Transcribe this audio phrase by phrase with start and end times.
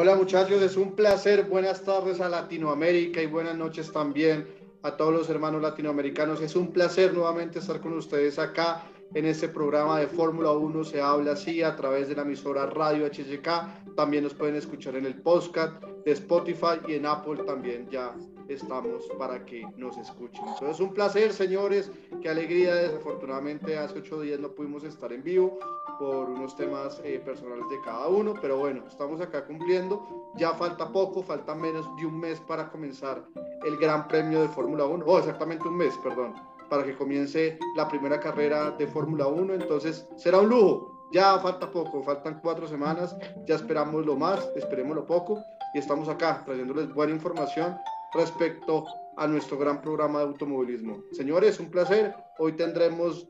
[0.00, 1.42] Hola muchachos, es un placer.
[1.42, 4.46] Buenas tardes a Latinoamérica y buenas noches también
[4.84, 6.40] a todos los hermanos latinoamericanos.
[6.40, 10.84] Es un placer nuevamente estar con ustedes acá en este programa de Fórmula 1.
[10.84, 13.96] Se habla así a través de la emisora Radio HGK.
[13.96, 18.14] También nos pueden escuchar en el podcast de Spotify y en Apple también ya
[18.48, 20.42] estamos para que nos escuchen.
[20.48, 21.90] Entonces, un placer, señores.
[22.22, 22.74] Qué alegría.
[22.74, 25.58] Desafortunadamente, hace ocho días no pudimos estar en vivo
[25.98, 30.06] por unos temas eh, personales de cada uno, pero bueno, estamos acá cumpliendo.
[30.36, 33.24] Ya falta poco, falta menos de un mes para comenzar
[33.64, 36.34] el Gran Premio de Fórmula 1, o exactamente un mes, perdón,
[36.68, 39.54] para que comience la primera carrera de Fórmula 1.
[39.54, 40.94] Entonces, será un lujo.
[41.10, 45.42] Ya falta poco, faltan cuatro semanas, ya esperamos lo más, esperemos lo poco
[45.72, 47.78] y estamos acá trayéndoles buena información
[48.14, 48.86] respecto
[49.16, 51.02] a nuestro gran programa de automovilismo.
[51.12, 52.14] Señores, un placer.
[52.38, 53.28] Hoy tendremos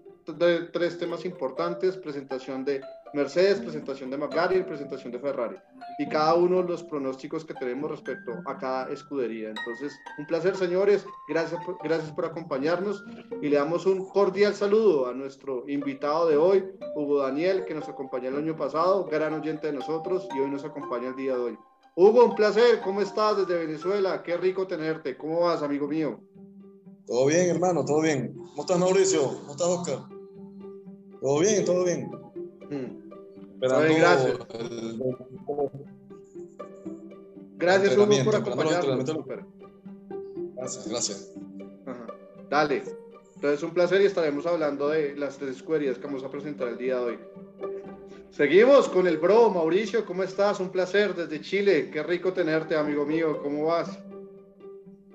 [0.73, 2.83] tres temas importantes, presentación de
[3.15, 5.57] Mercedes, presentación de McLaren, presentación de Ferrari.
[5.99, 9.49] Y cada uno los pronósticos que tenemos respecto a cada escudería.
[9.49, 11.07] Entonces, un placer, señores.
[11.29, 13.03] Gracias por, gracias por acompañarnos.
[13.41, 17.89] Y le damos un cordial saludo a nuestro invitado de hoy, Hugo Daniel, que nos
[17.89, 21.41] acompañó el año pasado, gran oyente de nosotros y hoy nos acompaña el día de
[21.41, 21.59] hoy.
[22.01, 22.81] Hugo, un placer.
[22.85, 24.23] ¿Cómo estás desde Venezuela?
[24.23, 25.17] Qué rico tenerte.
[25.17, 26.21] ¿Cómo vas, amigo mío?
[27.09, 28.35] Todo bien, hermano, todo bien.
[28.35, 29.21] ¿Cómo estás, Mauricio?
[29.21, 29.99] ¿Cómo estás, Oscar?
[31.21, 32.09] Todo bien, todo bien.
[32.71, 33.11] Mm.
[33.59, 34.39] gracias.
[37.57, 39.05] Gracias, Hugo, por acompañarnos.
[40.55, 41.35] Gracias, gracias.
[42.49, 42.85] Dale.
[43.35, 46.79] Entonces, un placer y estaremos hablando de las tres escuderías que vamos a presentar el
[46.79, 47.19] día de hoy.
[48.31, 50.61] Seguimos con el bro, Mauricio, ¿cómo estás?
[50.61, 53.99] Un placer desde Chile, qué rico tenerte, amigo mío, ¿cómo vas?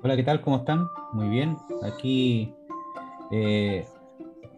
[0.02, 0.42] Hola, ¿qué tal?
[0.42, 0.88] ¿Cómo están?
[1.14, 2.54] Muy bien, aquí
[3.32, 3.86] eh,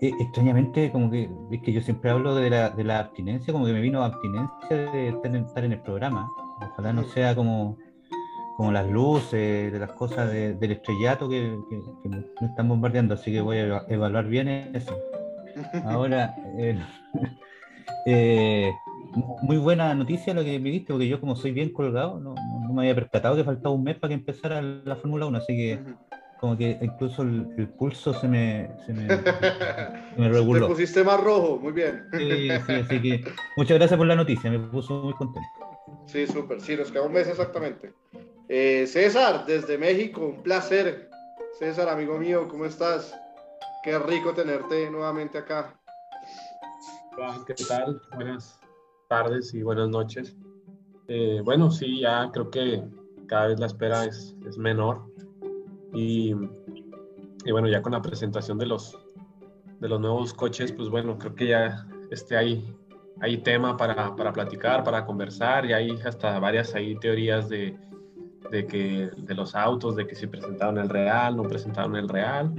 [0.02, 3.66] eh, extrañamente, como que, es que yo siempre hablo de la, de la abstinencia, como
[3.66, 6.28] que me vino abstinencia de estar en el programa.
[6.72, 7.78] Ojalá no sea como,
[8.58, 11.56] como las luces, de las cosas del estrellato que,
[12.04, 14.98] que, me están bombardeando, así que voy a evaluar bien eso.
[15.86, 16.80] Ahora, eh,
[18.06, 18.72] Eh,
[19.42, 22.36] muy buena noticia lo que me diste, porque yo como soy bien colgado, no,
[22.74, 25.80] me había percatado que faltaba un mes para que empezara la Fórmula 1, así que
[26.40, 29.08] como que incluso el, pulso se me, se me,
[30.30, 30.68] reguló.
[30.68, 32.08] Te pusiste más rojo, muy bien.
[32.18, 33.24] Sí, sí, así que
[33.56, 35.50] muchas gracias por la noticia, me puso muy contento.
[36.06, 37.94] Sí, súper, sí, nos queda un mes exactamente.
[38.48, 41.10] Eh, César, desde México, un placer.
[41.58, 43.18] César, amigo mío, ¿cómo estás?
[43.84, 45.80] Qué rico tenerte nuevamente acá.
[47.46, 48.02] ¿Qué tal?
[48.14, 48.60] Buenas
[49.08, 50.36] tardes y buenas noches.
[51.08, 52.84] Eh, bueno, sí, ya creo que
[53.28, 55.02] cada vez la espera es, es menor
[55.94, 56.36] y,
[57.46, 59.00] y, bueno, ya con la presentación de los,
[59.80, 62.76] de los nuevos coches, pues bueno, creo que ya este, hay,
[63.22, 67.78] hay tema para, para platicar, para conversar y hay hasta varias ahí teorías de,
[68.52, 72.54] de, que, de los autos, de que si presentaron el real, no presentaron el real,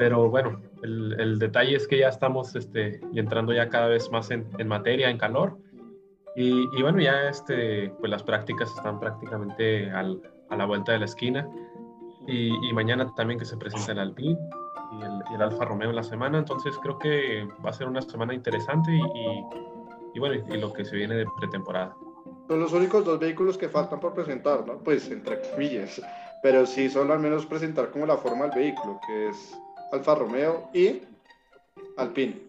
[0.00, 4.30] pero bueno, el, detalle es que ya estamos este, y entrando ya cada vez más
[4.30, 5.58] en, materia, en calor.
[6.34, 11.46] Y, bueno, ya este, pues las prácticas están prácticamente a la vuelta de la esquina.
[12.26, 14.38] Y, mañana también que se presenta el Alpine
[14.98, 16.38] y el, el, Alfa Romeo en la semana.
[16.38, 18.90] Entonces creo que va a ser una semana interesante
[20.14, 21.94] y, bueno, y lo que se viene de pretemporada.
[22.48, 24.78] Son los únicos dos vehículos que faltan por presentar, ¿no?
[24.78, 26.00] Pues entre comillas.
[26.42, 29.60] Pero sí son al menos presentar como la forma del vehículo, que es
[29.92, 31.02] Alfa Romeo y
[31.96, 32.40] Alpine.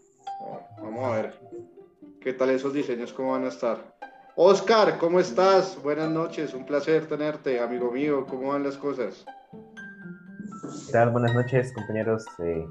[0.81, 1.40] vamos a ver
[2.19, 3.78] qué tal esos diseños, cómo van a estar.
[4.35, 5.81] Oscar, ¿cómo estás?
[5.81, 8.25] Buenas noches, un placer tenerte, amigo mío.
[8.29, 9.25] ¿Cómo van las cosas?
[9.52, 11.12] ¿Qué tal?
[11.12, 12.25] Buenas noches, compañeros.
[12.40, 12.66] Eh,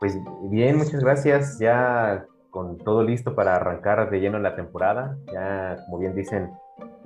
[0.00, 1.58] pues bien, muchas gracias.
[1.58, 5.16] Ya con todo listo para arrancar de lleno la temporada.
[5.32, 6.50] Ya, como bien dicen,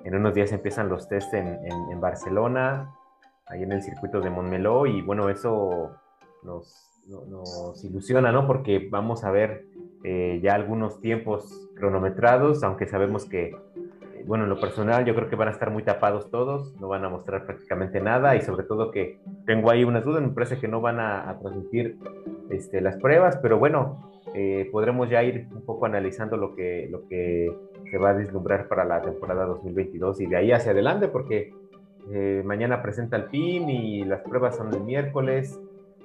[0.04, 1.58] en unos días empiezan los test en,
[1.90, 2.94] en Barcelona,
[3.46, 5.90] ahí en el circuito de Montmeló, y bueno, eso
[6.42, 8.46] nos nos ilusiona, ¿no?
[8.46, 9.66] Porque vamos a ver
[10.02, 15.28] eh, ya algunos tiempos cronometrados, aunque sabemos que, eh, bueno, en lo personal yo creo
[15.28, 18.64] que van a estar muy tapados todos, no van a mostrar prácticamente nada y sobre
[18.64, 21.98] todo que tengo ahí unas dudas, me parece que no van a, transmitir
[22.48, 27.06] este, las pruebas, pero bueno, eh, podremos ya ir un poco analizando lo que, lo
[27.06, 27.54] que
[27.90, 31.52] se va a vislumbrar para la temporada 2022 y de ahí hacia adelante, porque
[32.44, 35.60] mañana presenta el PIN y las pruebas son el miércoles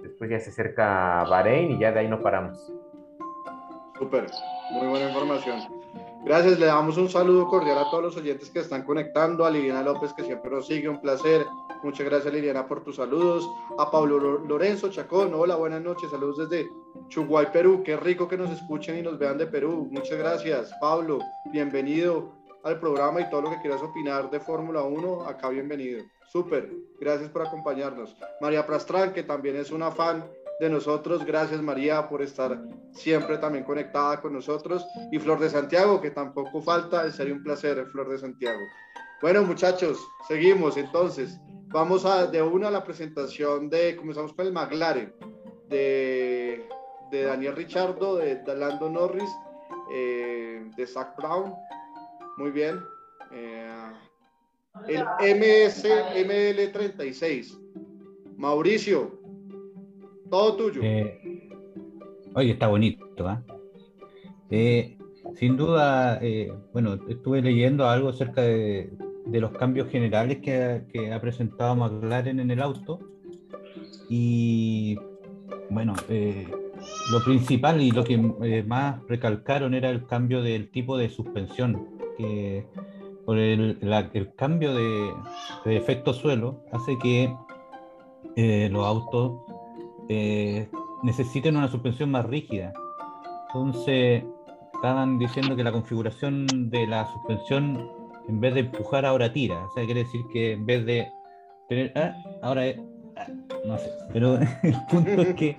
[0.05, 2.71] después ya se acerca Bahrein y ya de ahí no paramos.
[3.97, 4.27] Súper,
[4.71, 5.61] muy buena información.
[6.25, 9.83] Gracias, le damos un saludo cordial a todos los oyentes que están conectando, a Liliana
[9.83, 11.45] López que siempre nos sigue, un placer.
[11.83, 13.47] Muchas gracias Liliana por tus saludos.
[13.77, 16.67] A Pablo Lorenzo Chacón, hola, buenas noches, saludos desde
[17.09, 17.83] Chuguay, Perú.
[17.85, 19.87] Qué rico que nos escuchen y nos vean de Perú.
[19.91, 21.19] Muchas gracias, Pablo,
[21.51, 26.03] bienvenido al programa y todo lo que quieras opinar de Fórmula 1, acá bienvenido.
[26.31, 26.69] Súper,
[26.99, 28.15] gracias por acompañarnos.
[28.41, 30.25] María Prastrán, que también es una fan
[30.59, 32.61] de nosotros, gracias María por estar
[32.93, 34.85] siempre también conectada con nosotros.
[35.11, 38.61] Y Flor de Santiago, que tampoco falta, sería un placer, Flor de Santiago.
[39.21, 41.39] Bueno, muchachos, seguimos entonces.
[41.67, 45.13] Vamos a de una a la presentación de, comenzamos con el McLaren,
[45.67, 46.67] de,
[47.11, 49.29] Daniel Richardo, de, de Lando Norris,
[49.91, 51.53] eh, de Zach Brown.
[52.37, 52.81] Muy bien.
[53.31, 53.91] Eh,
[54.87, 57.57] el MS ML36.
[58.37, 59.19] Mauricio,
[60.29, 60.81] todo tuyo.
[60.83, 61.49] Eh,
[62.33, 63.41] oye, está bonito, ¿ah?
[64.49, 64.97] eh,
[65.35, 68.89] sin duda, eh, bueno, estuve leyendo algo acerca de,
[69.25, 72.99] de los cambios generales que, que, ha presentado McLaren en el auto.
[74.09, 74.97] Y
[75.69, 76.47] bueno, eh,
[77.11, 81.87] lo principal y lo que más recalcaron era el cambio del tipo de suspensión,
[82.17, 82.65] que
[83.25, 83.77] por el,
[84.13, 85.13] el cambio de,
[85.65, 87.35] de, efecto suelo hace que
[88.35, 89.41] eh, los autos
[90.09, 90.69] eh,
[91.03, 92.73] necesiten una suspensión más rígida.
[93.47, 94.23] Entonces,
[94.73, 97.89] estaban diciendo que la configuración de la suspensión,
[98.27, 99.65] en vez de empujar, ahora tira.
[99.65, 101.07] O sea, quiere decir que en vez de
[101.67, 101.91] tener.
[101.95, 102.79] Ah, ahora es.
[103.15, 103.27] Ah,
[103.65, 103.89] no sé.
[104.13, 105.57] Pero el punto es que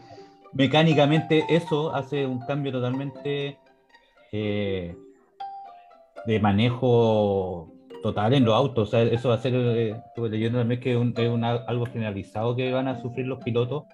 [0.53, 3.59] mecánicamente eso hace un cambio totalmente
[4.33, 4.97] eh,
[6.27, 8.89] de manejo total en los autos.
[8.89, 11.87] O sea, eso va a ser, eh, estuve leyendo también que un, es una, algo
[11.87, 13.85] generalizado que van a sufrir los pilotos,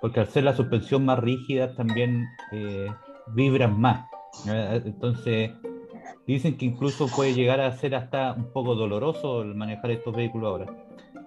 [0.00, 2.88] porque al ser la suspensión más rígida también eh,
[3.34, 4.06] vibran más.
[4.46, 5.52] Entonces,
[6.26, 10.48] dicen que incluso puede llegar a ser hasta un poco doloroso el manejar estos vehículos
[10.48, 10.66] ahora.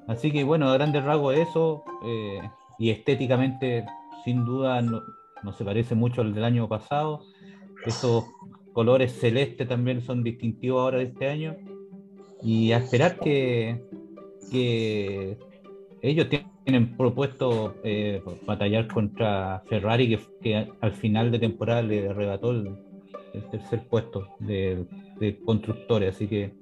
[0.07, 2.41] Así que bueno, a grandes rasgos eso, eh,
[2.79, 3.85] y estéticamente
[4.23, 5.01] sin duda no,
[5.43, 7.21] no, se parece mucho al del año pasado.
[7.85, 8.25] Esos
[8.77, 11.55] colores celestes también son distintivos ahora de este año.
[12.43, 13.81] Y a esperar que,
[14.51, 15.35] que
[16.03, 22.51] ellos tienen propuesto eh, batallar contra Ferrari, que, que, al final de temporada le arrebató
[22.51, 22.77] el,
[23.33, 24.85] el tercer puesto de,
[25.19, 26.13] de, constructores.
[26.13, 26.53] Así que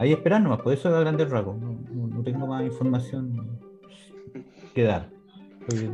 [0.00, 1.56] ahí esperar nomás, por eso es grandes rasgos.
[1.56, 1.78] No,
[2.08, 3.60] no tengo más información
[4.74, 5.08] que dar.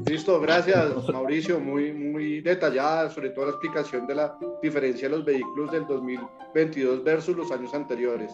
[0.06, 5.25] Listo, gracias Mauricio, muy, muy detallada, sobre todo la explicación de la diferencia de los
[5.25, 8.32] vehículos del 2022 versus los años anteriores.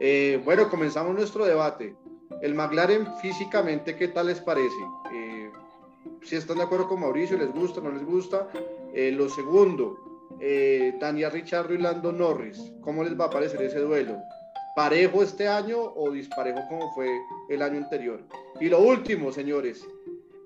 [0.00, 1.94] Eh, bueno, comenzamos nuestro debate.
[2.40, 4.74] El McLaren físicamente, ¿qué tal les parece?
[5.14, 5.50] Eh,
[6.22, 8.48] si están de acuerdo con Mauricio, ¿les gusta, no les gusta?
[8.92, 9.96] Eh, lo segundo,
[10.40, 14.18] eh, Daniel Richardo y Lando Norris, ¿cómo les va a parecer ese duelo?
[14.74, 17.08] ¿Parejo este año o disparejo como fue
[17.48, 18.22] el año anterior?
[18.60, 19.86] Y lo último, señores,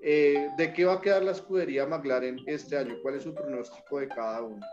[0.09, 2.95] eh, ¿de qué va a quedar la escudería McLaren este año?
[3.01, 4.65] ¿Cuál es su pronóstico de cada uno?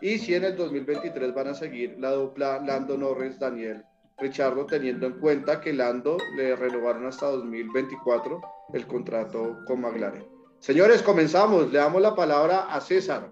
[0.00, 3.84] Y si en el 2023 van a seguir la dupla Lando Norris-Daniel
[4.18, 8.40] Richardo, teniendo en cuenta que Lando le renovaron hasta 2024
[8.72, 10.26] el contrato con McLaren.
[10.58, 11.70] Señores, comenzamos.
[11.70, 13.30] Le damos la palabra a César.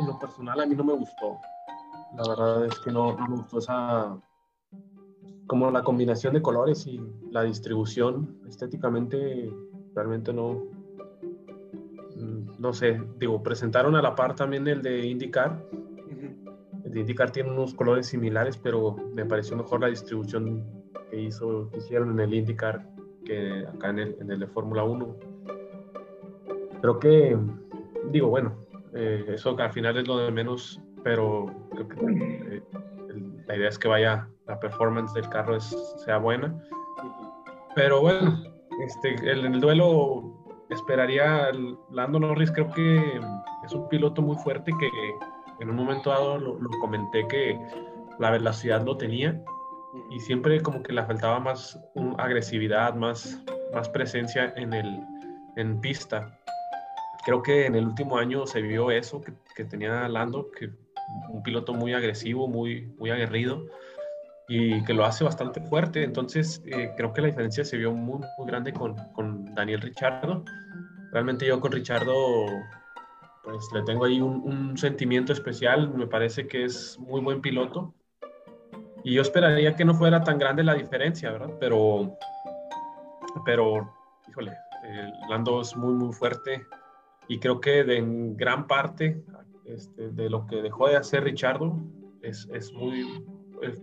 [0.00, 1.38] En lo personal, a mí no me gustó.
[2.16, 4.20] La verdad es que no me gustó esa
[5.46, 7.00] como la combinación de colores y
[7.30, 9.50] la distribución estéticamente
[9.94, 10.62] realmente no
[12.58, 15.62] no sé, digo, presentaron a la par también el de IndyCar.
[16.84, 20.64] El de IndyCar tiene unos colores similares, pero me pareció mejor la distribución
[21.10, 22.86] que hizo, que hicieron en el IndyCar
[23.24, 25.16] que acá en el, en el de Fórmula 1.
[26.80, 27.36] Creo que,
[28.10, 32.62] digo, bueno, eh, eso al final es lo de menos, pero creo que eh,
[33.46, 36.54] la idea es que vaya la performance del carro es, sea buena.
[37.74, 38.42] Pero bueno,
[38.86, 40.22] este, el, el duelo
[40.70, 41.50] esperaría
[41.90, 43.20] Lando Norris, creo que
[43.64, 44.88] es un piloto muy fuerte que
[45.60, 47.58] en un momento dado lo, lo, comenté que
[48.18, 49.42] la velocidad lo tenía.
[50.10, 53.40] Y siempre como que le faltaba más um, agresividad, más,
[53.72, 55.00] más presencia en, el,
[55.56, 56.38] en pista.
[57.24, 60.70] Creo que en el último año se vio eso que, que tenía Lando, que
[61.28, 63.66] un piloto muy agresivo, muy, muy aguerrido
[64.48, 66.02] y que lo hace bastante fuerte.
[66.02, 70.44] Entonces, eh, creo que la diferencia se vio muy, muy grande con, con, Daniel Richardo.
[71.12, 72.46] Realmente yo con Richardo,
[73.42, 75.92] pues le tengo ahí un, un, sentimiento especial.
[75.94, 77.94] Me parece que es muy buen piloto.
[79.02, 81.50] Y yo esperaría que no fuera tan grande la diferencia, ¿verdad?
[81.60, 82.16] Pero,
[83.44, 83.92] pero
[84.28, 84.52] híjole,
[84.86, 86.66] eh, Lando es muy, muy fuerte.
[87.28, 89.22] Y creo que de, en gran parte
[89.64, 91.78] este, de lo que dejó de hacer Richardo
[92.22, 93.24] es, es muy...
[93.62, 93.80] Es,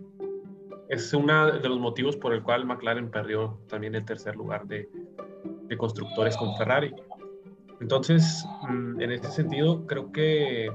[0.92, 4.90] es uno de los motivos por el cual McLaren perdió también el tercer lugar de,
[5.62, 6.94] de constructores con Ferrari.
[7.80, 10.70] Entonces, mm, en ese sentido, creo que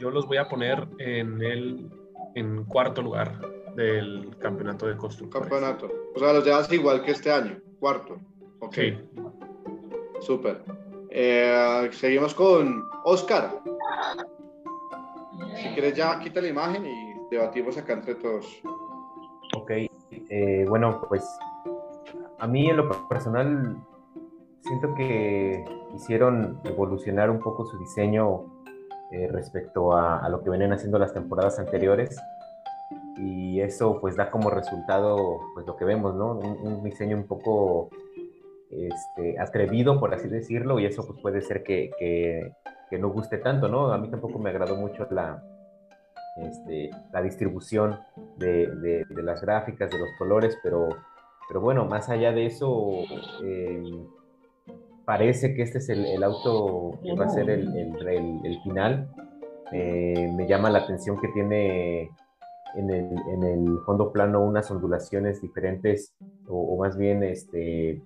[0.00, 1.88] yo los voy a poner en el
[2.34, 3.40] en cuarto lugar
[3.76, 5.48] del campeonato de constructores.
[5.48, 5.88] Campeonato.
[6.16, 8.18] O sea, los llevas igual que este año, cuarto.
[8.58, 8.74] Ok.
[8.74, 8.98] Sí.
[10.22, 10.60] Súper.
[11.10, 13.62] Eh, seguimos con Oscar.
[15.54, 18.60] Si quieres ya quita la imagen y debatimos acá entre todos.
[19.56, 19.70] Ok,
[20.30, 21.24] eh, bueno, pues
[22.38, 23.76] a mí en lo personal
[24.60, 28.46] siento que hicieron evolucionar un poco su diseño
[29.12, 32.16] eh, respecto a, lo que venían haciendo las temporadas anteriores
[33.16, 36.32] y eso pues da como resultado pues lo que vemos, ¿no?
[36.32, 37.90] Un, diseño un poco
[38.70, 42.52] este, atrevido, por así decirlo, y eso pues puede ser que, que,
[42.90, 43.92] que no guste tanto, ¿no?
[43.92, 45.42] A mí tampoco me agradó mucho la,
[46.36, 48.00] este, la distribución
[48.36, 50.88] de, de, de, las gráficas, de los colores, pero,
[51.48, 52.90] pero bueno, más allá de eso,
[53.44, 54.04] eh,
[55.04, 59.08] parece que este es el, el, auto que va a ser el, el, el final.
[59.72, 62.10] Eh, me llama la atención que tiene
[62.74, 66.14] en el, en el, fondo plano unas ondulaciones diferentes,
[66.48, 68.02] o, o más bien este,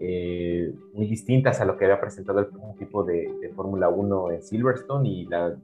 [0.00, 4.42] eh, muy distintas a lo que había presentado el tipo de, de Fórmula 1 en
[4.42, 5.56] Silverstone y la,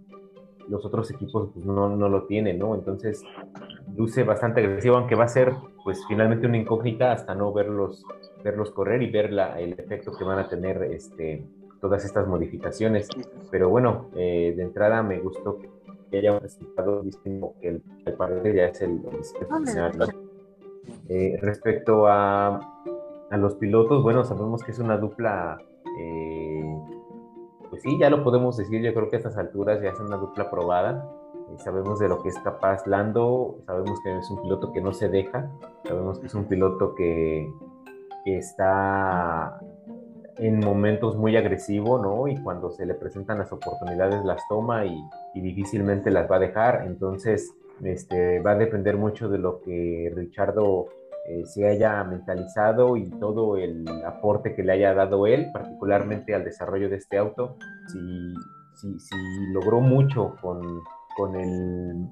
[0.71, 2.75] los otros equipos pues, no, no, lo tienen, ¿no?
[2.75, 3.23] Entonces
[3.97, 5.53] luce bastante agresivo, aunque va a ser
[5.85, 8.05] pues finalmente una incógnita hasta no verlos,
[8.45, 11.45] verlos correr y ver la, el efecto que van a tener este,
[11.81, 13.09] todas estas modificaciones.
[13.51, 15.59] Pero bueno, eh, de entrada me gustó
[16.11, 20.13] que haya un resultado distinto que el, el parecer ya es el, el
[21.09, 22.61] eh, respecto a,
[23.31, 25.59] a, los pilotos, bueno, sabemos que es una dupla
[26.01, 26.65] eh,
[27.71, 30.17] pues sí, ya lo podemos decir, yo creo que a estas alturas ya es una
[30.17, 31.09] dupla probada.
[31.51, 34.93] Eh, sabemos de lo que es capaz Lando, sabemos que es un piloto que no
[34.93, 35.51] se deja,
[35.85, 37.51] sabemos que es un piloto que,
[38.27, 39.59] está
[40.37, 42.29] en momentos muy agresivo, ¿no?
[42.29, 45.03] Y cuando se le presentan las oportunidades las toma y,
[45.35, 46.85] y difícilmente las va a dejar.
[46.87, 50.89] Entonces, este, va a depender mucho de lo que Richardo
[51.27, 56.45] eh, se haya mentalizado y todo el aporte que le haya dado él, particularmente al
[56.45, 57.57] desarrollo de este auto,
[57.89, 58.35] si,
[58.75, 59.17] si, si
[59.53, 60.81] logró mucho con,
[61.17, 62.09] con, el,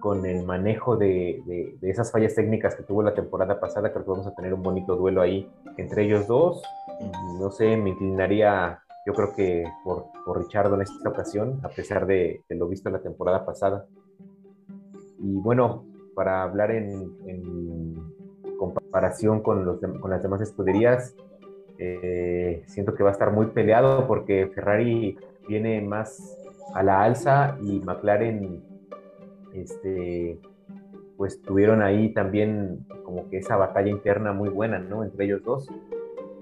[0.00, 4.10] con el manejo de, de, esas fallas técnicas que tuvo la temporada pasada, creo que
[4.10, 6.62] vamos a tener un bonito duelo ahí entre ellos dos.
[7.38, 12.06] No sé, me inclinaría, yo creo que por, por Richardo en esta ocasión, a pesar
[12.06, 13.86] de, lo visto la temporada pasada.
[15.20, 17.87] Y bueno, para hablar en
[18.88, 21.14] comparación con, los, con las demás escuderías,
[21.76, 26.36] eh, siento que va a estar muy peleado porque Ferrari viene más
[26.74, 28.62] a la alza y McLaren,
[29.52, 30.38] este,
[31.18, 35.04] pues tuvieron ahí también como que esa batalla interna muy buena, ¿no?
[35.04, 35.68] Entre ellos dos.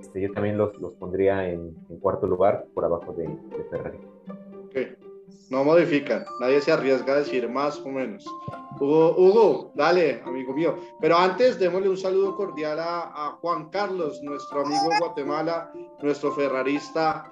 [0.01, 3.29] Este, yo también los, los pondría en, en, cuarto lugar por abajo de,
[3.71, 3.99] Ferrari.
[4.67, 4.97] Okay.
[5.51, 8.25] No modifican, nadie se arriesga a decir más o menos.
[8.81, 10.77] Hugo, Hugo, dale, amigo mío.
[11.01, 16.33] Pero antes, démosle un saludo cordial a, a Juan Carlos, nuestro amigo de Guatemala, nuestro
[16.33, 17.31] ferrarista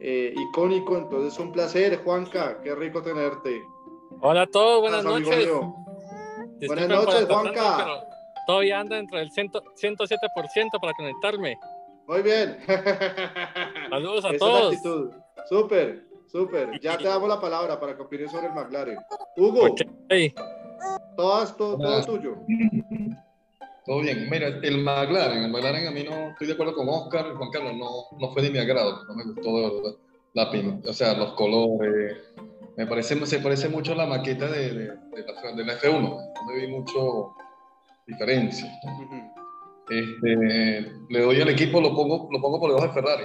[0.00, 0.96] eh, icónico.
[0.96, 3.62] Entonces, un placer, Juanca, qué rico tenerte.
[4.20, 6.68] Hola a todos, buenas Gracias, noches.
[6.68, 8.06] Buenas noches, Juanca.
[8.46, 11.58] Todavía anda dentro del 100, 107% para conectarme.
[12.06, 12.58] Muy bien.
[13.90, 14.76] Saludos a Esa todos.
[15.48, 16.05] Súper,
[16.36, 16.80] súper.
[16.80, 18.98] Ya te damos la palabra para que opines sobre el McLaren.
[19.36, 19.70] Hugo.
[19.70, 20.34] Okay.
[21.16, 22.36] Todo, todo, todo tuyo.
[23.86, 24.28] Todo bien.
[24.30, 27.74] Mira, el McLaren, el McLaren a mí no estoy de acuerdo con Oscar, Juan Carlos,
[27.76, 29.96] no, no fue de mi agrado, no me gustó de verdad.
[30.34, 32.16] La pin, o sea, los colores,
[32.76, 36.02] me parece, se parece mucho a la maqueta de, de, de, la, de la, F1,
[36.02, 37.34] no me vi mucho
[38.06, 38.70] diferencia.
[38.82, 39.32] Uh -huh.
[39.88, 43.24] este, le doy al equipo, lo pongo, lo pongo por debajo de Ferrari.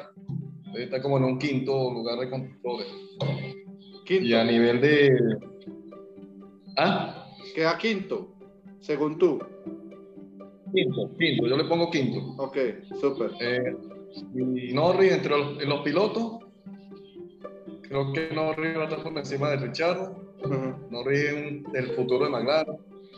[0.76, 2.88] Está como en un quinto lugar de constructores.
[4.06, 4.26] Quinto.
[4.26, 5.38] Y a nivel de.
[6.78, 7.28] ¿Ah?
[7.54, 8.34] Queda quinto,
[8.80, 9.40] según tú.
[10.74, 12.20] Quinto, quinto, yo le pongo quinto.
[12.42, 12.58] Ok,
[13.00, 13.32] súper.
[13.42, 13.76] Eh,
[14.36, 16.40] y Norris, entre los, los, pilotos,
[17.82, 20.00] creo que Norris va a estar por encima de Richard.
[20.44, 20.90] Uh -huh.
[20.90, 22.76] Norris es un, el futuro de McLaren.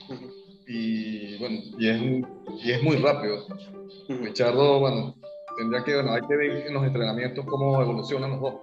[0.10, 0.34] Uh -huh.
[0.68, 2.02] Y bueno, y es,
[2.66, 3.46] y es muy rápido.
[3.46, 4.20] Uh -huh.
[4.20, 5.16] Richardo, bueno,
[5.58, 8.54] tendría que, bueno, hay que ver en los entrenamientos cómo evolucionan los dos.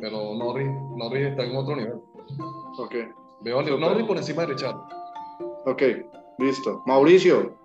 [0.00, 2.00] Pero Norris, Norris está en otro nivel.
[2.78, 2.94] Ok.
[3.42, 4.76] Veo a Norris por encima de Richard.
[5.66, 5.82] Ok,
[6.38, 6.82] listo.
[6.86, 7.56] Mauricio.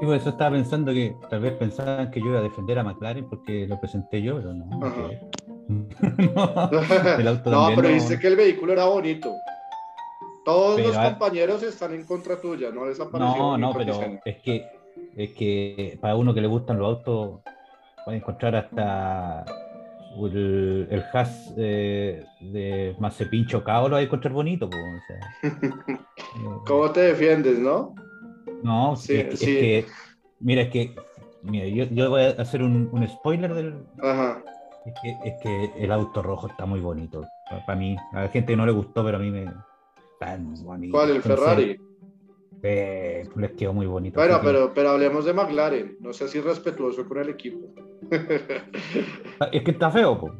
[0.00, 2.82] Sí, por eso estaba pensando que tal vez pensaban que yo iba a defender a
[2.82, 4.66] McLaren porque lo presenté yo, pero no.
[4.66, 4.92] No,
[7.18, 9.32] el auto no pero dice que el vehículo era bonito.
[10.44, 13.36] Todos pero, los compañeros están en contra tuya, no desapareció.
[13.36, 14.66] No, no, pero es que,
[15.16, 17.40] es que para uno que le gustan los autos
[18.04, 19.44] puede encontrar hasta
[20.20, 24.68] el, el Haas eh, de Mazepin chocado lo hay a encontrar bonito.
[24.68, 27.94] po, o sea, eh, ¿Cómo te defiendes, no?
[28.62, 29.46] no, Sí, es, sí.
[29.46, 29.86] que,
[30.40, 30.94] mira, es que,
[31.42, 34.42] mira, yo, yo voy a hacer un, un spoiler del, Ajá.
[34.84, 37.24] Es que, es que el auto rojo está muy bonito.
[37.66, 39.46] Para mí, a la gente no le gustó, pero a mí me.
[40.18, 40.54] Tan.
[40.90, 41.10] ¿Cuál?
[41.10, 41.78] ¿El Ferrari?
[42.62, 44.18] Eh, les quedó muy bonito.
[44.20, 45.96] Bueno, pero, pero hablemos de McLaren.
[46.00, 47.68] No seas irrespetuoso con el equipo.
[49.52, 50.32] Es que está feo, po.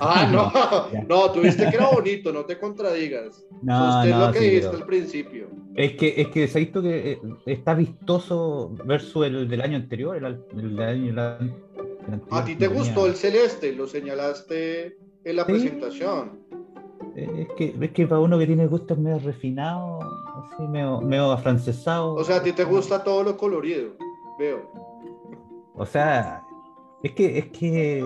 [0.00, 1.06] Ah, no.
[1.08, 3.44] No, tú viste que era bonito, no te contradigas.
[3.62, 5.46] No, Usted no, lo que sí, dijiste pero- al principio.
[5.76, 9.76] Es que, es que se ha visto que eh, está vistoso versus el del año
[9.76, 11.20] anterior, el, del año.
[11.20, 13.72] anterior ¿A ti te gustó el celeste?
[13.72, 15.52] Lo señalaste en la Sí.
[15.52, 16.40] presentación.
[17.14, 20.04] Eh, Es que, es que para uno que tiene gustos medio refinados,
[20.52, 22.14] así, medio, medio afrancesado.
[22.14, 23.92] O sea, a ti te gusta todo lo colorido.
[24.38, 24.70] Veo.
[25.74, 26.42] O sea,
[27.02, 28.04] es que, es que.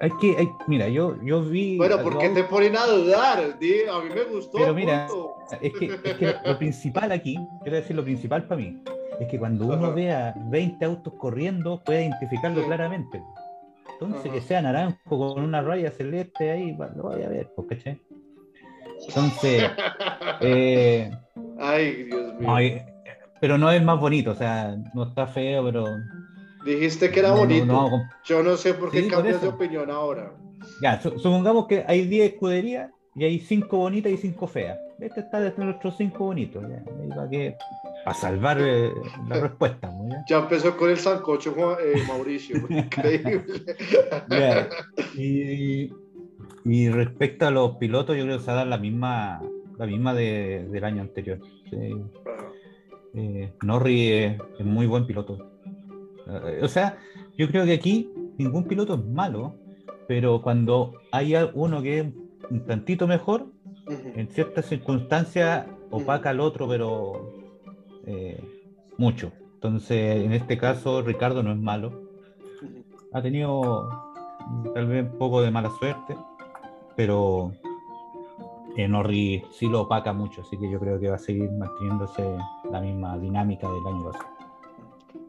[0.00, 1.76] Hay que, hay- mira, yo, yo vi.
[1.76, 3.58] Bueno, ¿por qué te ponen a dudar?
[3.60, 4.58] Di, a mí me gustó.
[4.58, 5.36] Pero mira, punto.
[5.60, 8.82] Es que, es que lo principal aquí, quiero decir, lo principal para mí,
[9.20, 9.90] es que cuando uno Ajá.
[9.94, 12.66] vea 20 autos corriendo, puede identificarlo Sí.
[12.66, 13.22] claramente.
[13.92, 14.34] Entonces, Ajá.
[14.34, 14.98] que sea naranjo
[15.34, 18.00] con una raya celeste ahí, lo voy a ver, pues, ¿cachai?
[19.08, 19.70] Entonces,
[20.40, 21.10] eh,
[21.58, 22.54] Ay, Dios mío.
[22.54, 22.82] ay,
[23.40, 25.86] pero no es más bonito, o sea, no está feo, pero.
[26.64, 27.66] Dijiste que era no- bonito.
[27.66, 30.32] no Yo no sé por qué Sí, por cambias de opinión ahora.
[30.80, 34.78] Ya, su- supongamos que hay 10 escuderías y hay 5 bonitas y 5 feas.
[35.00, 36.82] Este está de nuestros 5 bonitos, ya.
[37.18, 37.56] Va que.
[38.04, 38.92] Para salvar eh,
[39.28, 39.92] la respuesta.
[40.08, 40.24] ¿ya?
[40.28, 42.56] Ya empezó con el sancocho eh, Mauricio.
[42.68, 43.44] Increíble.
[44.28, 44.68] Ya,
[45.16, 45.90] Y,
[46.64, 49.42] y respecto a los pilotos, yo creo que se va a dar la misma,
[49.78, 51.38] la misma de- del año anterior.
[51.70, 51.96] Sí.
[53.14, 53.52] Eh,
[53.86, 55.50] es, es muy buen piloto.
[56.26, 56.98] Eh, o sea,
[57.36, 59.54] yo creo que aquí ningún piloto es malo,
[60.08, 62.06] pero cuando hay uno que es
[62.50, 63.46] un tantito mejor,
[63.88, 67.34] en ciertas circunstancias opaca al otro, pero
[68.06, 68.40] eh,
[68.96, 69.32] mucho.
[69.54, 72.02] Entonces, en este caso, Ricardo no es malo.
[73.12, 73.88] Ha tenido
[74.74, 76.16] tal vez un poco de mala suerte,
[76.96, 77.52] pero
[78.76, 82.36] eh, Norris sí lo opaca mucho, así que yo creo que va a seguir manteniéndose
[82.70, 84.32] la misma dinámica del año pasado.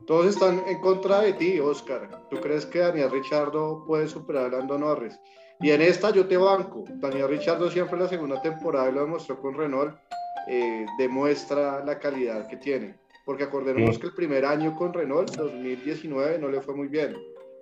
[0.06, 2.10] Todos están en contra de ti, Oscar.
[2.30, 5.18] ¿Tú crees que Daniel Richardo puede superar a Lando Norris?
[5.62, 6.84] Y en esta yo te banco.
[6.96, 9.96] Daniel Richardo siempre en la segunda temporada lo demostró con Renault,
[10.48, 12.96] eh, demuestra la calidad que tiene.
[13.26, 14.02] Porque acordémonos Sí.
[14.02, 17.16] que el primer año con Renault, 2019, no le fue muy bien.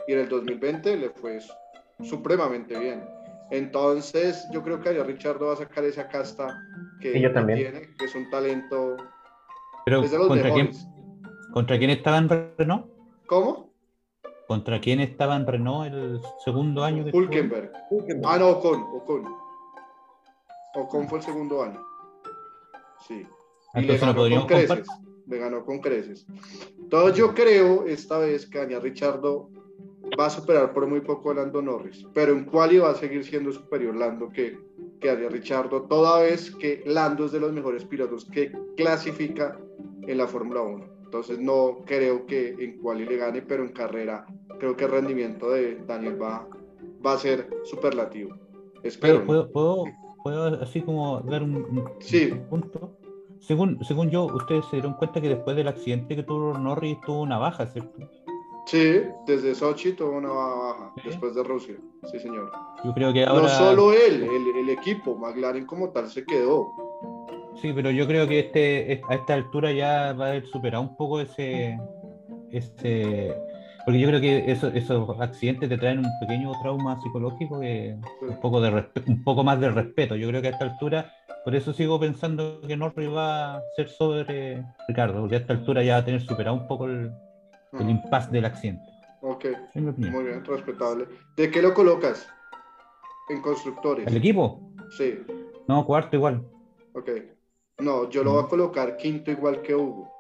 [0.08, 1.38] Y en el 2020 le fue
[2.04, 3.04] supremamente bien.
[3.52, 6.58] Entonces, yo creo que Daniel Richardo va a sacar esa casta
[7.02, 7.60] que, que también.
[7.60, 8.96] tiene, que es un talento,
[9.86, 10.72] Pero es de los ¿contra quién.
[11.54, 12.86] ¿contra quién estaba en Renault?
[13.28, 13.72] ¿Cómo?
[14.48, 17.04] ¿Contra quién estaba en Renault el segundo año?
[17.04, 17.24] que estuvo?
[17.24, 17.72] Hulkenberg.
[18.26, 19.26] Ah, no, Ocon, Ocon.
[20.76, 21.82] Ocon fue el segundo año.
[23.08, 23.16] Sí.
[23.76, 24.68] Y le Entonces no ganó con podríamos creces.
[24.70, 25.02] comparar.
[25.28, 26.26] Le ganó con creces.
[26.80, 29.50] Entonces yo creo esta vez que Daniel Richardo
[30.20, 32.06] va a superar por muy poco a Lando Norris.
[32.14, 34.58] Pero en quali va a seguir siendo superior Lando que,
[35.00, 39.58] que Daniel Richardo, toda vez que Lando es de los mejores pilotos que clasifica
[40.08, 40.86] en la Fórmula 1.
[41.06, 44.26] Entonces no creo que en quali le gane, pero en carrera
[44.60, 46.48] creo que el rendimiento de Daniel va,
[47.06, 48.36] va a ser superlativo.
[48.84, 49.26] Espero.
[49.26, 49.84] ¿Puedo, puedo,
[50.24, 52.30] puedo, así como dar un, un- Sí.
[52.32, 52.98] un punto?
[53.40, 57.22] Según, según yo, ustedes se dieron cuenta que después del accidente que tuvo Norris tuvo
[57.24, 58.08] una baja, ¿cierto?
[58.72, 61.02] Sí, desde Sochi tuvo una baja ¿Sí?
[61.10, 61.76] después de Rusia.
[62.10, 62.50] Sí, señor.
[62.86, 63.42] Yo creo que ahora...
[63.42, 66.70] No solo él, el, el equipo, McLaren como tal se quedó.
[67.62, 70.84] Sí, pero yo creo que este, es- a esta altura ya va a haber superado
[70.84, 71.78] un poco ese,
[72.50, 73.36] ese,
[73.84, 78.40] porque yo creo que eso- esos accidentes te traen un pequeño trauma psicológico, que un
[78.40, 80.16] poco de un poco más de respeto.
[80.16, 81.12] Yo creo que a esta altura,
[81.44, 85.84] por eso sigo pensando que Norris va a ser sobre Ricardo, porque a esta altura
[85.84, 87.12] ya va a tener superado un poco el,
[87.80, 88.84] el impasse del accidente.
[89.22, 91.08] Ok, muy bien, respetable.
[91.38, 92.28] ¿De qué lo colocas?
[93.30, 94.08] En constructores.
[94.08, 94.74] ¿El equipo?
[94.98, 95.20] Sí,
[95.68, 96.44] No, cuarto igual.
[96.94, 97.10] ok.
[97.80, 100.12] No, yo lo voy a colocar quinto igual que Hugo.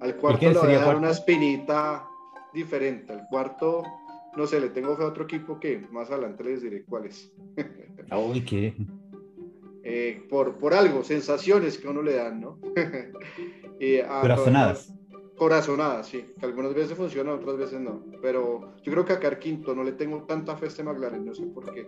[0.00, 0.98] Al cuarto le voy a dar cuarto?
[1.00, 2.06] una espinita
[2.52, 3.12] diferente.
[3.12, 3.82] Al cuarto,
[4.36, 7.32] no sé, le tengo fe a otro equipo que más adelante les diré cuál es.
[8.30, 8.74] Uy, qué.
[9.82, 12.58] Eh, por, por algo, sensaciones que uno le dan, ¿no?
[13.80, 14.92] Y a- Corazonadas.
[15.36, 18.02] Corazonadas, sí, que algunas veces funcionan, otras veces no.
[18.22, 21.34] Pero yo creo que acá quinto no le tengo tanta fe a este McLaren, no
[21.34, 21.86] sé por qué.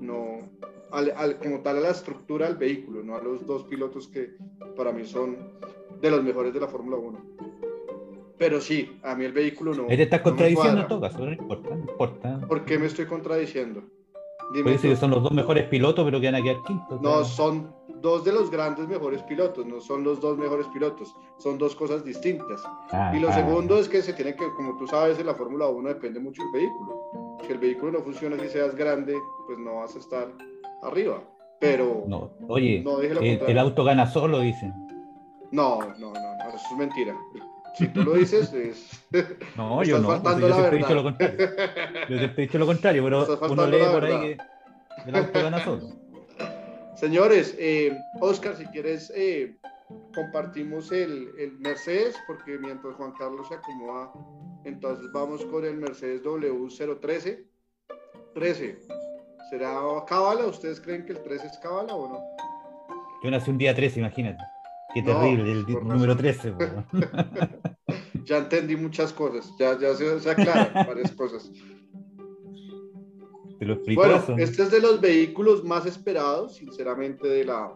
[0.00, 0.48] No,
[0.90, 4.36] al, al- como tal a la estructura del vehículo, no a los dos pilotos que
[4.76, 5.36] para mí son
[6.00, 7.18] de los mejores de la Fórmula 1.
[8.38, 9.82] Pero sí, a mí el vehículo no.
[9.82, 10.88] No me contradiciendo en cuadra.
[10.88, 12.40] todo caso, no importa, no importa.
[12.46, 13.82] ¿Por qué me estoy contradiciendo?
[14.52, 16.56] Dime Puede decir que son los dos mejores pilotos, pero que van a quedar.
[17.02, 21.58] No, son dos de los grandes mejores pilotos, no son los dos mejores pilotos, son
[21.58, 22.62] dos cosas distintas.
[22.90, 25.34] Ah, Y lo ah, segundo es que se tiene que, como tú sabes, en la
[25.34, 27.38] Fórmula 1 depende mucho del vehículo.
[27.44, 30.28] Si el vehículo no funciona, si seas grande, pues no vas a estar
[30.82, 31.22] arriba.
[31.60, 33.46] Pero no, No, oye, No, el, contrario.
[33.46, 34.72] el auto gana solo, dicen.
[35.50, 37.16] no, no, no, eso es mentira.
[37.74, 39.04] Si tú lo dices, es...
[39.56, 40.08] No, yo no.
[40.08, 41.48] faltando yo siempre he dicho lo contrario.
[42.08, 44.38] Yo siempre he dicho lo contrario, pero uno lee por ahí que
[45.06, 45.82] el auto gana solo.
[46.98, 49.56] Señores, eh, Oscar, si quieres, eh,
[50.14, 54.12] compartimos el, el Mercedes, porque mientras Juan Carlos se acomoda,
[54.64, 57.44] entonces vamos con el Mercedes W013.
[58.34, 58.78] 13.
[59.50, 60.46] ¿Será cábala?
[60.46, 62.20] ¿Ustedes creen que el 13 es cábala o no?
[63.22, 64.42] Yo nací un día 13, imagínate.
[64.92, 66.18] Qué No, terrible, el número razón.
[66.18, 66.52] 13.
[66.52, 66.64] po.
[68.24, 71.50] Ya entendí muchas cosas, ya, ya se, se aclaran varias cosas.
[73.58, 74.36] Te lo explico Bueno, eso.
[74.38, 77.72] este es de los vehículos más esperados, sinceramente, de la,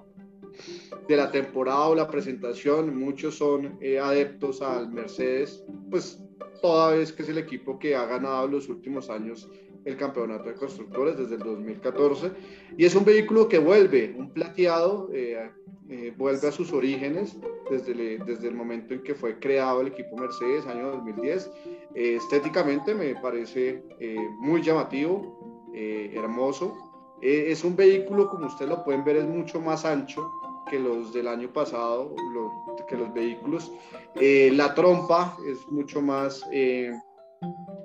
[1.09, 2.97] de la temporada o la presentación.
[2.97, 6.23] Muchos son eh, adeptos al Mercedes, pues
[6.61, 9.49] toda vez que es el equipo que ha ganado los últimos años
[9.85, 12.31] el campeonato de constructores desde el 2014.
[12.79, 15.51] Y es un vehículo que vuelve, un plateado, eh,
[15.90, 17.37] eh, vuelve a sus orígenes
[17.68, 21.51] desde, el- desde el momento en que fue creado el equipo Mercedes, año 2010.
[21.97, 25.42] Eh, estéticamente me parece eh, muy llamativo,
[25.75, 26.75] eh, hermoso.
[27.21, 30.31] Eh, es un vehículo, como ustedes lo pueden ver, es mucho más ancho
[30.69, 32.51] que los del año pasado, lo-
[32.87, 33.71] que los vehículos.
[34.17, 36.45] Eh, la trompa es mucho más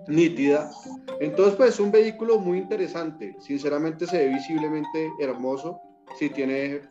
[0.07, 0.71] nítida.
[1.19, 3.35] Entonces, pues es un vehículo muy interesante.
[3.39, 5.79] Sinceramente se ve visiblemente hermoso.
[6.17, 6.81] Si tiene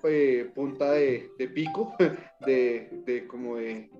[0.55, 1.95] punta de, de pico,
[2.47, 3.91] de, de como de,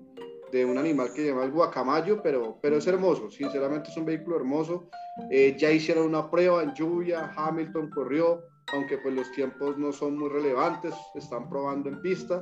[0.51, 3.29] de un animal que se llama el guacamayo, pero, pero es hermoso.
[3.29, 4.89] Sinceramente es un vehículo hermoso.
[5.29, 10.17] Eh, ya hicieron una prueba en lluvia, Hamilton corrió, aunque pues los tiempos no son
[10.17, 12.41] muy relevantes, están probando en pista.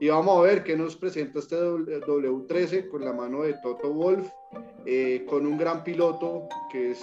[0.00, 3.92] Y vamos a ver qué nos presenta este W- W13 con la mano de Toto
[3.92, 4.28] Wolf,
[4.84, 7.02] eh, con un gran piloto que es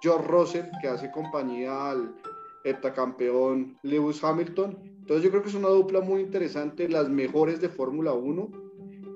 [0.00, 2.14] George Russell, que hace compañía al
[2.64, 4.78] heptacampeón Lewis Hamilton.
[5.00, 8.67] Entonces yo creo que es una dupla muy interesante, las mejores de Fórmula 1.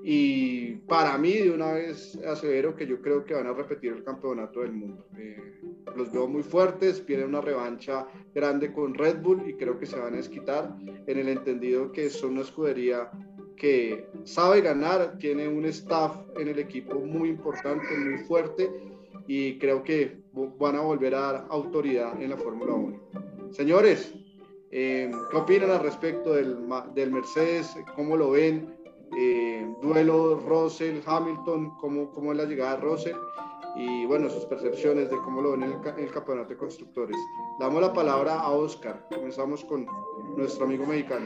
[0.05, 4.03] Y para mí, de una vez asevero que yo creo que van a repetir el
[4.03, 5.07] campeonato del mundo.
[5.17, 5.61] Eh,
[5.95, 9.97] los veo muy fuertes, viene una revancha grande con Red Bull y creo que se
[9.97, 10.75] van a desquitar
[11.07, 13.09] en el entendido que son una escudería
[13.55, 18.69] que sabe ganar, tiene un staff en el equipo muy importante, muy fuerte
[19.25, 20.17] y creo que
[20.59, 22.99] van a volver a dar autoridad en la Fórmula 1.
[23.51, 24.13] Señores,
[24.69, 26.57] eh, ¿qué opinan al respecto del,
[26.93, 27.73] del Mercedes?
[27.95, 28.82] ¿Cómo lo ven?
[29.17, 33.15] Eh, duelo Russell-Hamilton, ¿cómo, ¿cómo es la llegada de Russell?
[33.75, 37.17] Y bueno, sus percepciones de cómo lo ven en el, campeonato de constructores.
[37.59, 39.05] Damos la palabra a Oscar.
[39.13, 39.87] Comenzamos con
[40.37, 41.25] nuestro amigo mexicano.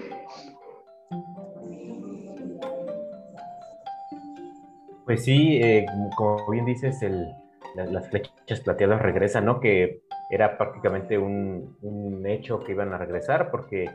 [5.06, 7.28] Pues sí, eh, como bien dices, el,
[7.76, 9.60] la- las flechas plateadas regresan, ¿no?
[9.60, 13.86] Que era prácticamente un, un hecho que iban a regresar porque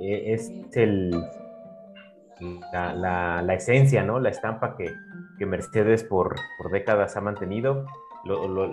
[0.00, 1.10] eh, es el,
[2.72, 4.18] la, esencia, ¿no?
[4.18, 4.94] La estampa que,
[5.44, 6.36] Mercedes por,
[6.70, 7.86] décadas ha mantenido.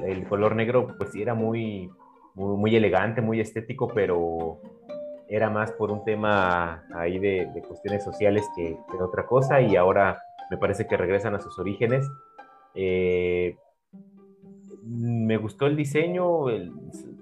[0.05, 1.89] El color negro, pues sí, era muy,
[2.35, 4.59] muy, elegante, muy estético, pero
[5.27, 10.57] era más por un tema ahí de, cuestiones sociales que, otra cosa y ahora me
[10.57, 12.07] parece que regresan a sus orígenes.
[12.75, 13.57] Eh,
[14.83, 16.47] me gustó el diseño,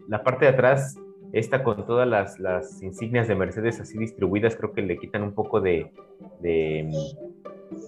[0.07, 0.97] la parte de atrás,
[1.31, 5.33] esta con todas las, las insignias de Mercedes así distribuidas, creo que le quitan un
[5.33, 5.91] poco de,
[6.39, 6.89] de,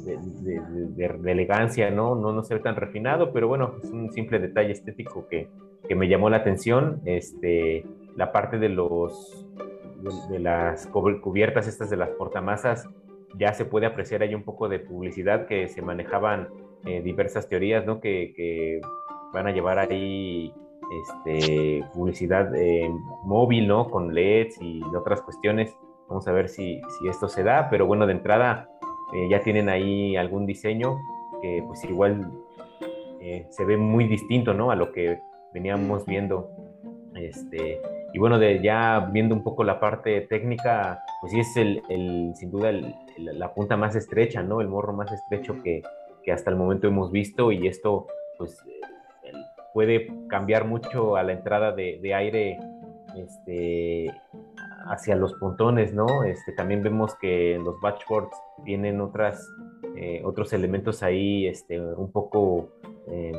[0.06, 2.16] de- elegancia, ¿no?
[2.16, 2.32] ¿no?
[2.34, 5.48] No se tan refinado, pero bueno, es un simple detalle estético que,
[5.88, 7.02] que me llamó la atención.
[7.06, 9.46] Este, la parte de los
[10.30, 12.88] de, las cubi- cubiertas estas de las portamasas
[13.38, 16.48] ya se puede apreciar ahí un poco de publicidad que se manejaban
[16.86, 18.00] eh, diversas teorías, ¿no?
[18.00, 18.82] Que, que
[19.34, 20.52] van a llevar ahí
[20.92, 22.90] este, publicidad eh,
[23.24, 23.90] móvil, ¿no?
[23.90, 25.76] Con LEDs y otras cuestiones.
[26.08, 28.68] Vamos a ver si, si esto se da, pero bueno, de entrada
[29.14, 30.98] eh, ya tienen ahí algún diseño
[31.42, 32.32] que pues igual
[33.22, 34.72] eh, se ve muy distinto, ¿no?
[34.72, 35.20] A lo que
[35.54, 36.50] veníamos viendo.
[37.16, 37.80] Este,
[38.14, 42.32] y bueno, de ya viendo un poco la parte técnica, pues sí es el, el
[42.36, 44.62] sin duda el- el- la punta más estrecha, ¿no?
[44.62, 45.82] El morro más estrecho que,
[46.24, 48.58] que hasta el momento hemos visto y esto pues
[49.80, 52.60] puede cambiar mucho a la entrada de, aire
[53.16, 54.12] este,
[54.90, 56.26] hacia los pontones, ¿no?
[56.26, 59.42] Este, también vemos que los batchboards tienen otras
[59.96, 62.72] eh, otros elementos ahí este, un poco
[63.08, 63.34] em,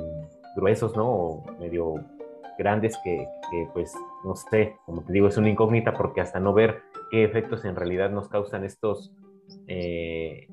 [0.57, 1.11] gruesos, ¿no?
[1.11, 1.96] O medio
[2.59, 3.18] grandes que,
[3.50, 3.92] que, pues,
[4.24, 7.76] no sé, como te digo, es una incógnita porque hasta no ver qué efectos en
[7.76, 9.12] realidad nos causan estos,
[9.66, 10.48] eh,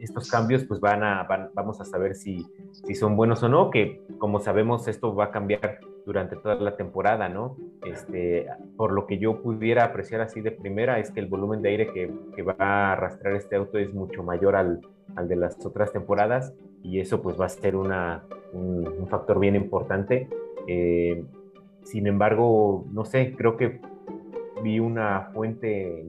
[0.00, 2.46] estos cambios, pues van a, vamos a saber si,
[2.86, 6.76] si son buenos o no, que como sabemos esto va a cambiar durante toda la
[6.76, 7.56] temporada, ¿no?
[7.84, 11.68] Este, por lo que yo pudiera apreciar así de primera es que el volumen de
[11.68, 14.80] aire que, que va a arrastrar este auto es mucho mayor al,
[15.16, 19.38] al, de las otras temporadas y eso pues va a ser una, un, un factor
[19.38, 20.28] bien importante.
[20.66, 21.22] Eh,
[21.82, 23.80] sin embargo, no sé, creo que
[24.62, 26.04] vi una fuente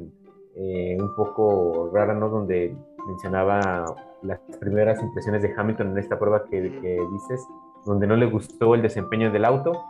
[0.55, 2.29] eh, un poco rara, ¿no?
[2.29, 2.75] Donde
[3.07, 7.45] mencionaba las primeras impresiones de Hamilton en esta prueba que, dices,
[7.85, 9.83] donde no le gustó el desempeño del auto.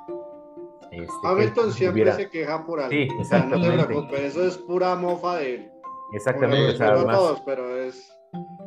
[0.92, 2.92] Este, Hamilton siempre se queja por algo.
[2.92, 4.26] Sí, exactamente.
[4.26, 5.72] eso es pura mofa de él.
[6.14, 6.78] Exactamente.
[6.78, 8.18] todos, pero es...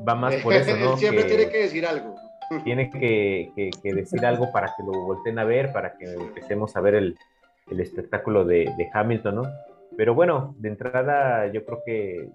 [0.07, 0.97] Va más por eso, ¿no?
[0.97, 2.15] siempre tiene que decir algo.
[2.63, 3.53] Tiene que,
[3.83, 7.19] que, decir algo para que lo volteen a ver, para que empecemos a ver el,
[7.71, 9.43] el espectáculo de, de Hamilton, ¿no?
[9.97, 12.29] Pero bueno, de entrada yo creo que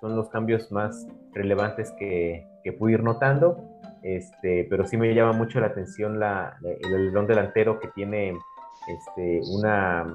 [0.00, 3.56] son los cambios más relevantes que, que pude ir notando.
[4.02, 8.34] Este, pero sí me llama mucho la atención la, el alerón delantero que tiene
[8.88, 10.06] este, una,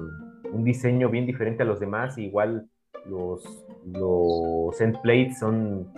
[0.52, 2.18] un diseño bien diferente a los demás.
[2.18, 2.68] Igual
[3.06, 5.92] los, los end plates son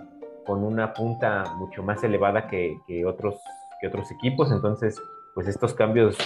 [0.46, 3.36] con una punta mucho más elevada que, que, otros,
[3.80, 4.50] que otros equipos.
[4.52, 5.00] Entonces,
[5.34, 6.16] pues estos cambios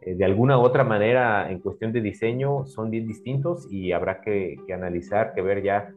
[0.00, 4.20] eh, de alguna u otra manera en cuestión de diseño son bien distintos y habrá
[4.20, 5.92] que, analizar, que ver ya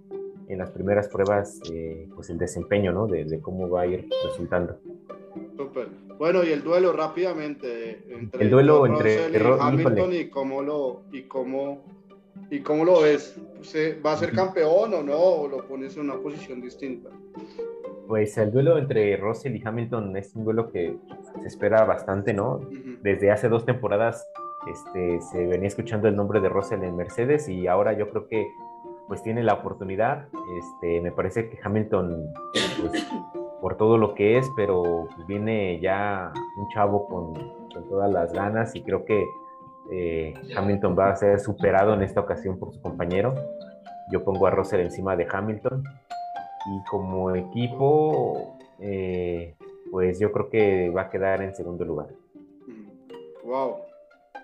[0.47, 3.07] en las primeras pruebas eh, pues el desempeño, ¿no?
[3.07, 4.79] De, cómo va a ir resultando.
[5.57, 5.87] Súper.
[6.17, 9.25] Bueno, y el duelo rápidamente entre el duelo entre
[9.59, 11.83] Hamilton y cómo lo y cómo
[12.49, 13.39] y cómo lo ves.
[14.05, 15.17] ¿Va a ser campeón o no?
[15.17, 17.09] ¿O lo pones en una posición distinta?
[18.07, 20.97] Pues el duelo entre Russell y Hamilton es un duelo que
[21.41, 22.59] se espera bastante, ¿no?
[23.01, 24.27] Desde hace dos temporadas
[24.67, 28.47] este, se venía escuchando el nombre de Russell en Mercedes y ahora yo creo que
[29.07, 30.27] pues tiene la oportunidad.
[30.57, 32.33] Este, me parece que Hamilton,
[32.81, 33.05] pues,
[33.61, 38.75] por todo lo que es, pero pues, viene ya un chavo con, todas las ganas
[38.75, 39.25] y creo que
[39.91, 43.33] eh, Hamilton va a ser superado en esta ocasión por su compañero.
[44.11, 45.83] Yo pongo a Russell encima de Hamilton
[46.65, 49.55] y como equipo, eh,
[49.91, 52.07] pues yo creo que va a quedar en segundo lugar.
[53.43, 53.77] Wow,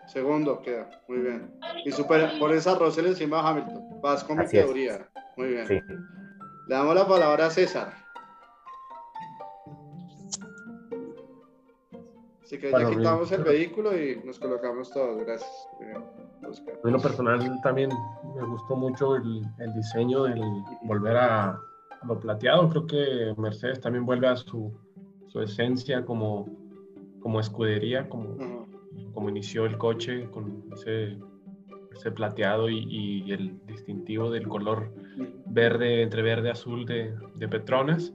[0.10, 1.52] segundo queda, muy bien.
[1.86, 4.02] Y supera, por esa Rosel encima de Hamilton.
[4.02, 5.10] Vas con mi teoría.
[5.38, 5.68] Muy bien.
[6.68, 7.94] Le damos la palabra a César.
[12.44, 15.24] Así que ya quitamos el vehículo y nos colocamos todos.
[15.24, 15.52] Gracias.
[16.84, 17.90] En lo personal también
[18.36, 20.42] me gustó mucho el, el diseño, el
[20.84, 21.60] volver a
[22.08, 22.70] lo plateado.
[22.70, 24.72] Creo que Mercedes también vuelve a su,
[25.28, 26.48] su esencia como,
[27.20, 28.68] como escudería, como,
[29.14, 31.18] como inició el coche con ese,
[31.96, 34.92] ese plateado y, el distintivo del color
[35.48, 38.14] verde, entre verde azul de, de Petronas.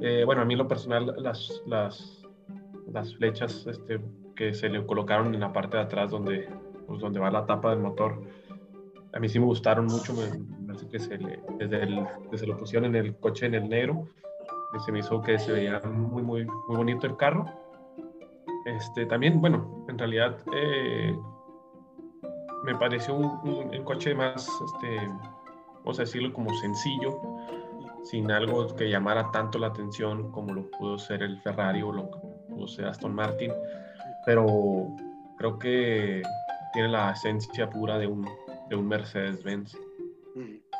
[0.00, 2.22] Eh, bueno, a mí lo personal, las, las,
[2.92, 4.00] las flechas este,
[4.34, 6.48] que se le colocaron en la parte de atrás donde,
[6.86, 8.20] pues, donde va la tapa del motor,
[9.12, 12.56] a mí sí me gustaron mucho, me, parece que se le, desde, el, desde lo
[12.56, 14.08] pusieron en el coche en el negro,
[14.84, 17.46] se me hizo que se veía muy, muy, muy bonito el carro.
[18.64, 21.16] Este, también, bueno, en realidad eh,
[22.64, 25.08] me pareció un, el coche más, este,
[25.78, 27.20] vamos a decirlo como sencillo,
[28.04, 32.10] sin algo que llamara tanto la atención como lo pudo ser el Ferrari o lo
[32.10, 33.52] que pudo ser Aston Martin,
[34.24, 34.88] pero
[35.38, 36.22] creo que
[36.72, 38.28] tiene la esencia pura de un,
[38.68, 39.76] de un Mercedes-Benz.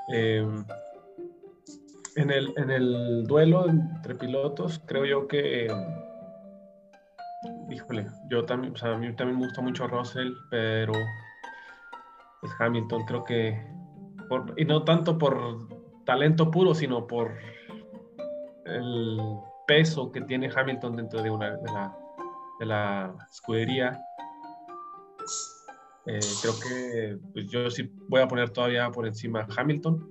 [0.08, 0.64] Em,
[2.16, 5.68] en, el, en el duelo entre pilotos, creo yo que,
[7.70, 10.92] híjole, yo también, o sea, a mí también me gusta mucho Russell, pero
[12.40, 13.66] pues Hamilton creo que,
[14.28, 15.68] por, y no tanto por
[16.04, 17.32] talento puro, sino por
[18.66, 19.18] el
[19.66, 21.96] peso que tiene Hamilton dentro de, una, de, la,
[22.58, 24.00] de la escudería
[26.06, 30.08] eh, creo que pues, yo sí voy a poner todavía por encima Hamilton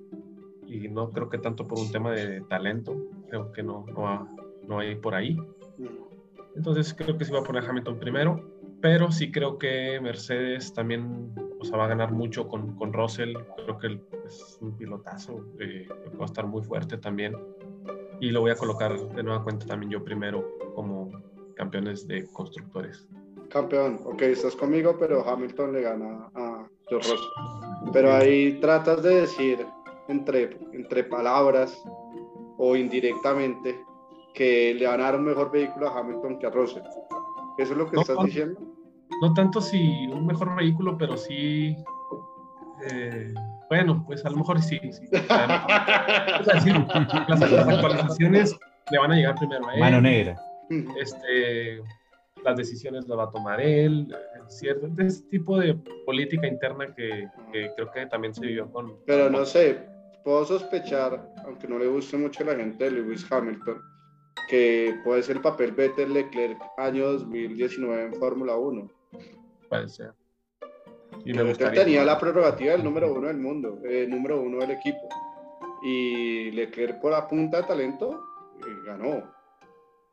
[0.68, 2.96] y no creo que tanto por un tema de talento,
[3.28, 4.36] creo que no, no,
[4.68, 5.38] no hay por ahí.
[6.56, 8.44] Entonces creo que sí va a poner Hamilton primero,
[8.82, 13.36] pero sí creo que Mercedes también o sea, va a ganar mucho con, con Russell,
[13.64, 15.88] creo que es un pilotazo, eh,
[16.20, 17.38] va a estar muy fuerte también.
[18.20, 21.12] Y lo voy a colocar de nueva cuenta también yo primero como
[21.56, 23.08] campeones de constructores.
[23.50, 27.92] Campeón, ok, estás conmigo, pero Hamilton le gana a George Russell.
[27.94, 29.60] Pero ahí tratas de decir
[30.08, 31.80] entre, entre palabras
[32.58, 33.80] o indirectamente
[34.34, 36.84] que le van a dar un mejor vehículo a Hamilton que a Russell.
[37.58, 38.24] ¿Eso es lo que No, estás no.
[38.26, 38.60] diciendo?
[39.22, 41.76] No tanto si un mejor vehículo, pero sí.
[42.92, 43.34] eh,
[43.70, 44.80] bueno, pues a lo mejor sí.
[44.92, 45.06] sí.
[45.30, 45.66] Además,
[46.40, 46.70] o sea, sí,
[47.28, 48.58] las, las actualizaciones
[48.90, 49.80] le van a llegar primero a él.
[49.80, 50.40] Mano negra.
[50.98, 51.82] este,
[52.44, 54.08] las decisiones las va a tomar él,
[54.48, 58.96] cierto, ese tipo de política interna que, que creo que también se vivió con...
[59.06, 59.86] Pero no sé,
[60.24, 63.82] puedo sospechar, aunque no le guste mucho a la gente de Lewis Hamilton,
[64.50, 68.90] que puede ser el papel Vettel Leclerc año 2019 en Fórmula 1.
[69.70, 70.14] Puede ser.
[71.26, 71.84] Y me gustaría.
[71.84, 75.08] tenía la prerrogativa del número uno del mundo, eh, número uno del equipo.
[75.84, 78.24] Y Leclerc por la punta de talento
[78.60, 79.24] eh, ganó,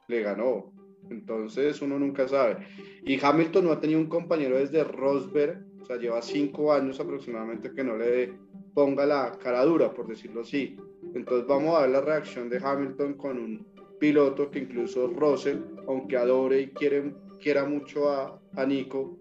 [0.08, 0.72] le ganó.
[1.10, 2.58] Entonces uno nunca sabe.
[3.04, 7.72] Y Hamilton no ha tenido un compañero desde Rosberg, o sea, lleva cinco años aproximadamente
[7.72, 8.34] que no le
[8.74, 10.76] ponga la cara dura, por decirlo así.
[11.14, 13.66] Entonces vamos a ver la reacción de Hamilton con un
[13.98, 19.18] piloto que incluso Russell, aunque adore y quiere, quiera mucho a, a Nico,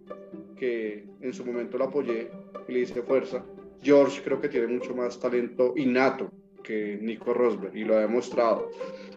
[0.55, 2.29] que en su momento lo apoyé
[2.67, 3.45] y le hice fuerza,
[3.81, 6.31] George creo que tiene mucho más talento innato
[6.63, 8.69] que Nico Rosberg y lo ha demostrado.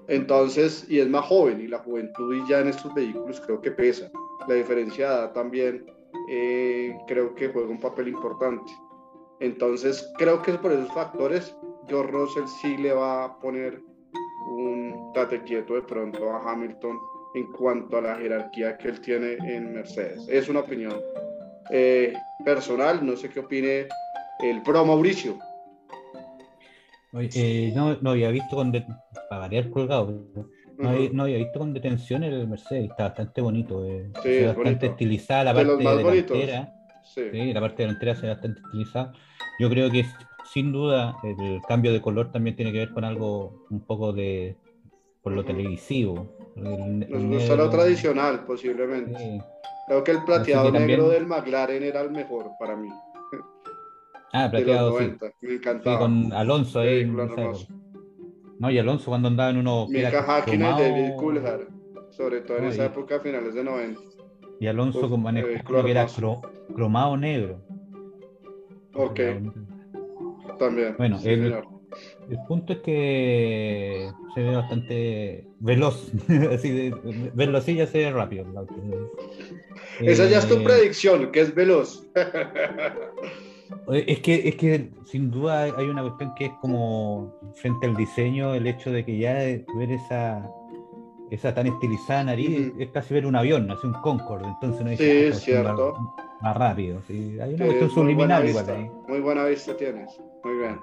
[0.06, 3.72] Entonces, y es más joven y la juventud y ya en estos vehículos creo que
[3.72, 4.10] pesa.
[4.48, 5.84] La diferencia de edad también
[6.30, 8.72] eh, creo que juega un papel importante.
[9.40, 11.56] Entonces, creo que por esos factores,
[11.88, 13.82] George Russell sí le va a poner
[14.46, 16.98] un tate quieto de pronto a Hamilton
[17.34, 20.26] en cuanto a la jerarquía que él tiene en Mercedes.
[20.28, 21.00] Es una opinión
[21.70, 22.12] eh,
[22.44, 23.86] personal, no sé qué opine
[24.40, 25.38] el pro Mauricio.
[27.12, 30.24] Eh, no, no había visto con para variar colgado.
[30.78, 31.16] No, había, Ujú.
[31.16, 33.84] no había visto con detención el Mercedes, está bastante bonito.
[33.84, 34.10] eh.
[34.22, 34.86] Sí, es bastante bonito.
[34.86, 36.72] estilizada la De parte delantera.
[37.02, 37.22] Sí.
[37.32, 39.12] Sí, la parte delantera se ve bastante estilizada.
[39.58, 40.00] Yo creo que
[40.52, 44.56] sin duda el cambio de color también tiene que ver con algo un poco de
[45.22, 46.34] por lo televisivo.
[46.56, 49.18] El- Nos gusta lo negro, tradicional, posiblemente.
[49.18, 49.40] sí.
[49.86, 52.88] Creo que el plateado que negro también- del McLaren era el mejor para mí.
[54.32, 55.04] Ah, De los plateado, sí.
[55.04, 55.26] 90.
[55.26, 55.98] Me Sí, encantaba.
[55.98, 57.00] con Alonso ahí.
[57.00, 57.52] época.
[58.60, 61.68] No, y Alonso cuando andaba en uno que era Mika Hakkinen, cromado, David Coulthard,
[62.10, 64.00] sobre todo en No, esa y- época, finales de 90.
[64.60, 66.40] Y Alonso Uf, con manejó eh, que era cro-
[66.74, 67.60] cromado negro.
[68.94, 69.18] Ok,
[70.60, 70.94] también.
[70.96, 71.52] Bueno, sí, el-
[72.46, 76.12] punto es que se ve bastante veloz.
[76.54, 76.94] así de,
[77.74, 78.46] ya se ve rápido.
[80.00, 82.06] Esa ya es tu Eh, predicción, que es veloz.
[83.92, 88.54] Es que, es que sin duda hay una cuestión que es como frente al diseño,
[88.54, 90.48] el hecho de que ya ver esa,
[91.30, 94.46] esa tan estilizada nariz es casi ver un avión, así un Concorde.
[94.48, 95.94] Entonces dice, Sí, "Ah, cierto.
[96.40, 97.00] Más rápido.
[97.06, 97.38] sí.
[97.40, 98.90] Hay una cuestión subliminal igual ahí.
[99.08, 100.10] Muy buena vista tienes.
[100.42, 100.80] Muy bien.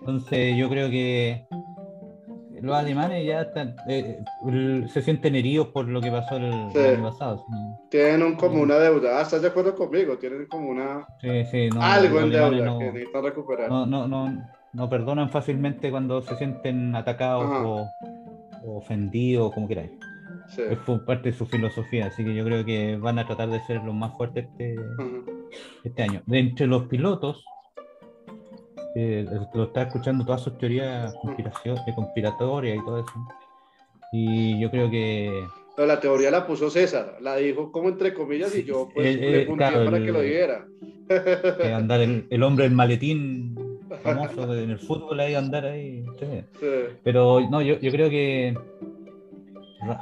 [0.00, 1.46] Entonces yo creo que
[2.60, 4.18] los alemanes ya están, eh,
[4.88, 7.44] se sienten heridos por lo que pasó el, año pasado.
[7.48, 7.54] sí.
[7.90, 9.18] Tienen como una deuda.
[9.18, 10.18] Ah, ¿estás de acuerdo conmigo?
[10.18, 13.68] Tienen como una Sí, sí, no, algo en deuda no- que necesitan recuperar.
[13.70, 17.66] no, no, no, no perdonan fácilmente cuando se sienten atacados Ajá.
[17.66, 17.90] o,
[18.68, 19.90] o ofendidos, como queráis.
[20.54, 20.62] Sí.
[20.70, 23.60] Es por parte de su filosofía, así que yo creo que van a tratar de
[23.60, 25.48] ser los más fuertes este, Ujú.
[25.84, 26.22] este año.
[26.26, 27.44] De entre los pilotos,
[28.94, 33.12] eh, lo está escuchando todas sus teorías conspiración, eh, conspiratorias y todo eso.
[34.12, 35.30] Y yo creo que
[35.76, 39.06] No, la teoría la puso César, la dijo como entre comillas y Sí, yo pues
[39.16, 40.66] eh, le eh, claro, para el- que lo dijera.
[41.76, 43.47] andar el, el hombre del maletín
[44.02, 46.04] famoso de- en el fútbol ahí andar ahí.
[46.20, 46.66] sí.
[47.02, 48.54] Pero no, yo, yo creo que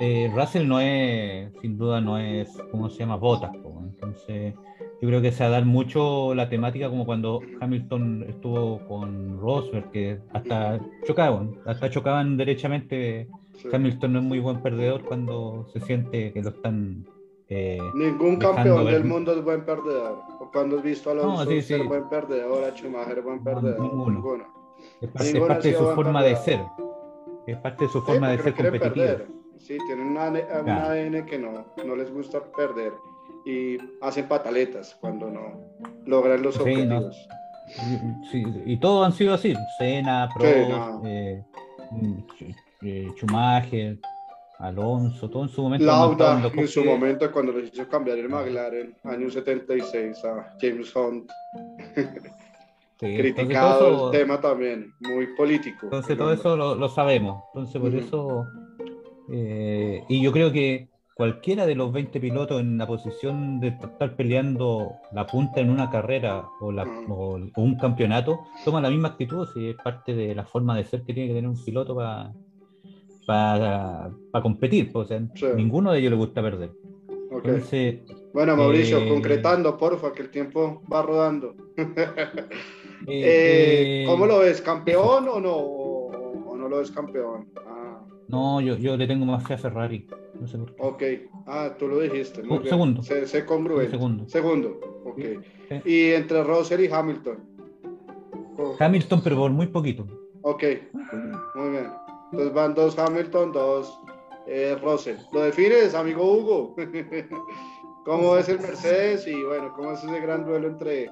[0.01, 3.17] eh, Russell no es, sin duda no es, ¿cómo se llama?
[3.17, 3.51] Botas.
[3.63, 4.55] po, Entonces,
[5.01, 9.39] yo creo que se va a dar mucho la temática como cuando Hamilton estuvo con
[9.39, 13.29] Rosberg, que hasta chocaban, hasta chocaban derechamente.
[13.59, 13.69] sí.
[13.73, 17.05] Hamilton no es muy buen perdedor cuando se siente que lo están...
[17.49, 20.21] eh, Ningún campeón ver- del mundo es buen perdedor.
[20.41, 21.87] ¿O cuando has visto a Alonso No, sí, ser sí.
[21.87, 23.81] buen perdedor, a Schumacher buen No, perdedor?
[23.81, 24.11] ninguno.
[24.13, 24.45] Ninguno.
[25.01, 26.61] es parte, Ninguno de su forma de ser.
[27.47, 29.17] Es parte de su Sí, forma de ser no competitiva.
[29.59, 30.87] Sí, tienen un ADN, un Claro.
[30.91, 32.93] ADN que no, no les gusta perder
[33.45, 35.61] y hacen pataletas cuando no
[36.05, 37.29] logran los objetivos.
[37.69, 39.55] Y- sí, y todos han sido así.
[39.79, 41.03] Sí, no.
[41.05, 41.43] eh,
[41.91, 42.19] mm,
[42.83, 43.99] eh, Schumacher,
[44.59, 45.85] Alonso, todo en su momento.
[45.87, 51.31] Lauda en su momento cuando les hizo cambiar el McLaren, año 76, a James Hunt,
[52.99, 55.81] Sí, criticado todo eso- el tema también, muy político.
[55.83, 57.43] Entonces todo eso lo, lo sabemos.
[57.49, 57.99] Entonces por Ujú.
[57.99, 58.47] eso...
[59.31, 64.17] eh, y yo creo que cualquiera de los 20 pilotos en la posición de estar
[64.17, 67.13] peleando la punta en una carrera o, la, Ujú.
[67.13, 70.85] o, o un campeonato toma la misma actitud y es parte de la forma de
[70.85, 72.33] ser que tiene que tener un piloto para
[73.27, 74.11] para
[74.43, 75.47] competir, pues, o sea, Sí.
[75.57, 76.71] ninguno de ellos le gusta perder.
[77.31, 78.01] Entonces,
[78.33, 81.55] Bueno, Mauricio, Eh, concretando, porfa, que el tiempo va rodando.
[83.07, 84.61] eh, Eh, ¿Cómo lo ves?
[84.61, 85.55] ¿Campeón o no?
[85.57, 87.49] ¿O, no lo ves campeón?
[87.67, 90.07] Ah, No, yo, yo le tengo más fe a Ferrari.
[90.41, 90.83] No sé por qué.
[90.83, 91.03] ok.
[91.47, 92.43] Ah, tú lo dijiste.
[92.43, 92.69] Muy bien.
[92.69, 93.03] segundo.
[93.47, 93.91] Congruente.
[93.91, 94.29] Segundo.
[94.29, 95.21] Segundo, ok.
[95.69, 95.91] Sí.
[95.91, 97.39] Y entre Russell y Hamilton.
[98.59, 100.07] Oh, Hamilton, pero por muy poquito.
[100.43, 100.65] Ok,
[101.55, 102.06] muy bien.
[102.37, 103.99] Entonces van dos Hamilton, dos
[104.47, 105.17] eh, Russell.
[105.33, 106.75] ¿Lo defines, amigo Hugo?
[108.05, 109.27] ¿Cómo es el Mercedes?
[109.27, 111.11] Y bueno, ¿cómo es ese gran duelo entre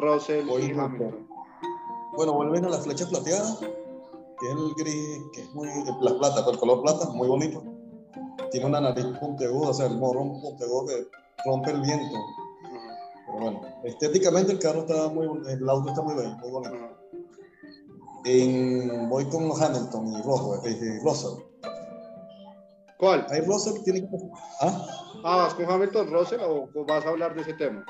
[0.00, 1.28] Russell y Hamilton?
[2.16, 5.68] Bueno, vuelven a la flecha plateada, que es el gris, que es muy,
[6.00, 7.62] la plata, el color plata, muy bonito.
[8.50, 11.08] Tiene una nariz puntiaguda, o sea, el morrón puntiagudo que
[11.44, 12.16] rompe el viento.
[13.24, 16.95] Pero bueno, estéticamente el carro está muy, el auto está muy bien, muy bonito.
[18.28, 21.38] En, voy con Hamilton y Roswell, eh, eh, Russell.
[22.98, 23.24] ¿Cuál?
[23.30, 24.08] Ahí Russell tiene que...
[24.60, 24.86] ¿Ah?
[25.24, 27.84] Ah, ¿vas con Hamilton, Russell o vas a hablar de ese tema?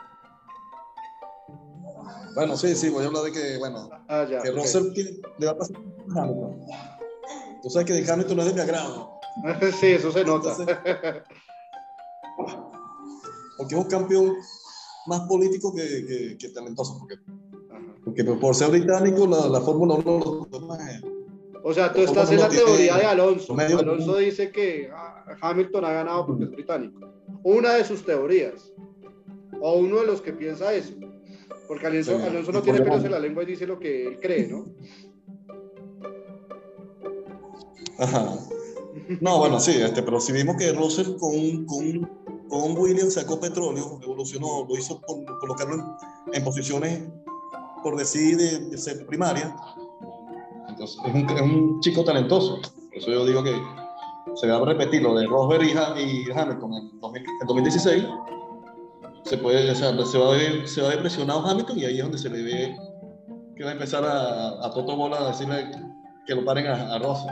[2.35, 4.43] Bueno, sí, sí, voy a hablar de que, bueno, Ah, ya.
[4.43, 4.57] que ok.
[4.57, 6.61] Russell tiene- le va a pasar a Hamilton.
[7.63, 9.19] Tú sabes que de Hamilton no es de mi agrado.
[9.81, 10.51] Sí, eso se nota.
[10.51, 10.77] Entonces,
[13.57, 14.35] porque es un campeón
[15.07, 16.99] más político que, que, que talentoso.
[16.99, 17.17] Porque.
[18.07, 21.03] Porque por ser británico, la, la Fórmula 1 lo toma es-
[21.65, 23.55] O sea, tú ¿Cómo estás en la teoría de Alonso.
[23.59, 27.01] Alonso dice que ah, Hamilton ha ganado porque es británico.
[27.43, 28.73] Una de sus teorías.
[29.61, 30.95] O uno de los que piensa eso.
[31.67, 34.47] Porque Alonso, Alonso no tiene pelos en la lengua y dice lo que él cree,
[34.47, 34.67] ¿no?
[37.99, 38.39] Ajá.
[39.21, 42.09] No, bueno, sí, este, pero si vimos que Russell con, con,
[42.49, 47.03] con Williams sacó petróleo, evolucionó, lo hizo por colocarlo en, en posiciones,
[47.87, 49.55] por decir, de, de ser primaria.
[50.69, 52.57] Entonces, es un, es un chico talentoso.
[52.89, 53.53] Por eso yo digo que
[54.35, 58.05] se va a repetir lo de Rosberg y, Ha- y Hamilton en, 2000 en 2016.
[59.23, 61.85] Se, puede, o sea, se, va a ver, se va a ver presionado Hamilton y
[61.85, 62.77] ahí es donde se le ve
[63.57, 65.71] que va a empezar a, a Toto Bola a decirle
[66.27, 67.31] que lo paren a, a Russell.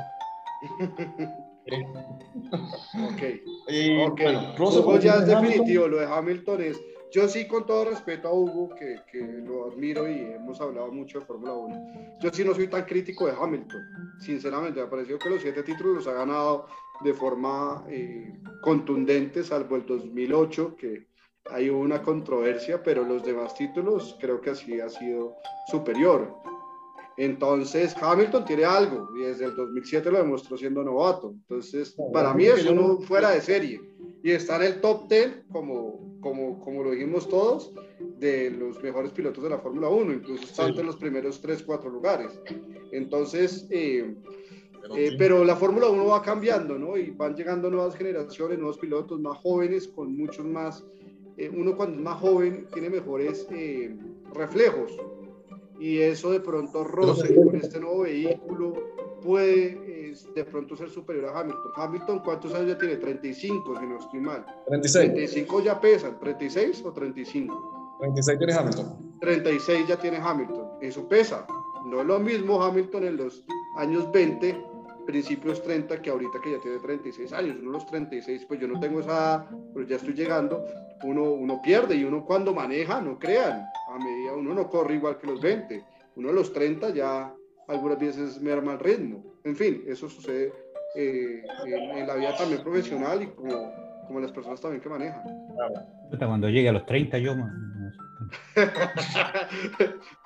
[1.67, 3.23] Ok.
[3.69, 4.21] Y, Ok.
[4.23, 5.89] bueno, Hugo ya es definitivo.
[5.89, 6.77] Lo de Hamilton es.
[7.15, 11.21] Yo sí, con todo respeto a Hugo, que, que lo admiro y hemos hablado mucho
[11.21, 13.81] de Fórmula 1, yo sí no soy tan crítico de Hamilton.
[14.19, 16.67] Sinceramente, me ha parecido que los siete títulos los ha ganado
[17.05, 21.07] de forma eh, contundente, salvo el 2008, que
[21.53, 25.37] hay una controversia, pero los demás títulos creo que así ha sido
[25.71, 26.35] superior.
[27.17, 31.31] Entonces, Hamilton tiene algo y desde el 2007 lo demostró siendo novato.
[31.31, 33.94] Entonces, para mí es uno fuera de serie
[34.25, 37.73] y está en el top 10, como, como, como lo dijimos todos,
[38.19, 40.71] de los mejores pilotos de la Fórmula 1, incluso está Sí.
[40.71, 42.41] entre los primeros 3, 4 lugares.
[42.91, 44.15] Entonces, eh,
[44.81, 46.97] pero eh, pero la Fórmula 1 va cambiando, ¿no?
[46.97, 50.83] Y van llegando nuevas generaciones, nuevos pilotos más jóvenes, con muchos más.
[51.37, 53.95] eh, uno cuando es más joven tiene mejores eh,
[54.33, 54.93] reflejos.
[55.81, 58.73] Y eso de pronto Russell con este nuevo vehículo
[59.23, 59.84] puede
[60.35, 61.73] de pronto ser superior a Hamilton.
[61.77, 62.97] Hamilton, ¿cuántos años ya tiene?
[62.97, 64.45] 35, si no estoy mal.
[64.67, 65.13] 36.
[65.13, 67.99] 35 ya pesan, 36 o 35.
[68.01, 69.19] 36 tiene Hamilton.
[69.21, 70.69] 36 ya tiene Hamilton.
[70.81, 71.47] Eso pesa.
[71.87, 73.45] No es lo mismo Hamilton en los
[73.77, 74.57] años 20,
[75.07, 77.57] principios 30, que ahorita que ya tiene 36 años.
[77.61, 80.65] Uno los 36, pues yo no tengo esa pero ya estoy llegando.
[81.03, 85.19] Uno, uno pierde y uno cuando maneja, no crean, a medida uno no corre igual
[85.19, 85.85] que los 20.
[86.17, 87.35] Uno a los 30 ya
[87.69, 89.34] algunas veces me arma el ritmo.
[89.45, 90.53] En fin, eso sucede
[90.97, 93.73] eh, en, en la vida también profesional y como,
[94.07, 95.23] como las personas también que manejan.
[96.19, 97.35] Cuando llegue a los 30 yo...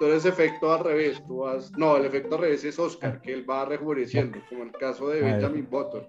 [0.01, 1.73] eres efecto al revés, tú vas...
[1.77, 5.21] No, el efecto al revés es Oscar, que él va rejuveneciendo, como el caso de
[5.23, 6.07] Benjamin Button.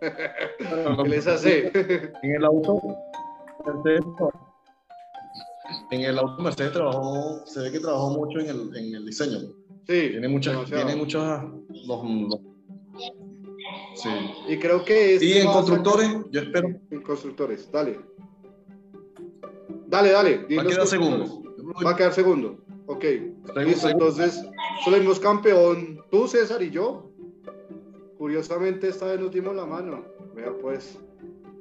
[1.05, 1.64] él es así.
[2.22, 2.80] En el auto,
[3.66, 4.03] Mercedes,
[5.91, 9.39] en el auto Mercedes trabajó, se ve que trabajó mucho en el, en el diseño.
[9.88, 10.86] Sí, Tiene muchas, demasiado.
[10.86, 11.43] tiene muchas,
[11.88, 12.39] los- los-
[14.02, 14.10] sí.
[14.47, 18.00] Y creo que este Y en constructores, sacar- yo espero, En constructores, dale.
[19.88, 20.45] Dale, dale.
[20.58, 21.43] va a quedar segundo.
[21.86, 22.58] Va a quedar segundo.
[22.88, 23.06] Ok.
[23.58, 24.43] Listo, entonces,
[24.84, 27.10] salimos campeón tú, César y yo.
[28.18, 30.04] Curiosamente, esta vez nos dimos la mano.
[30.36, 31.00] Vea, pues.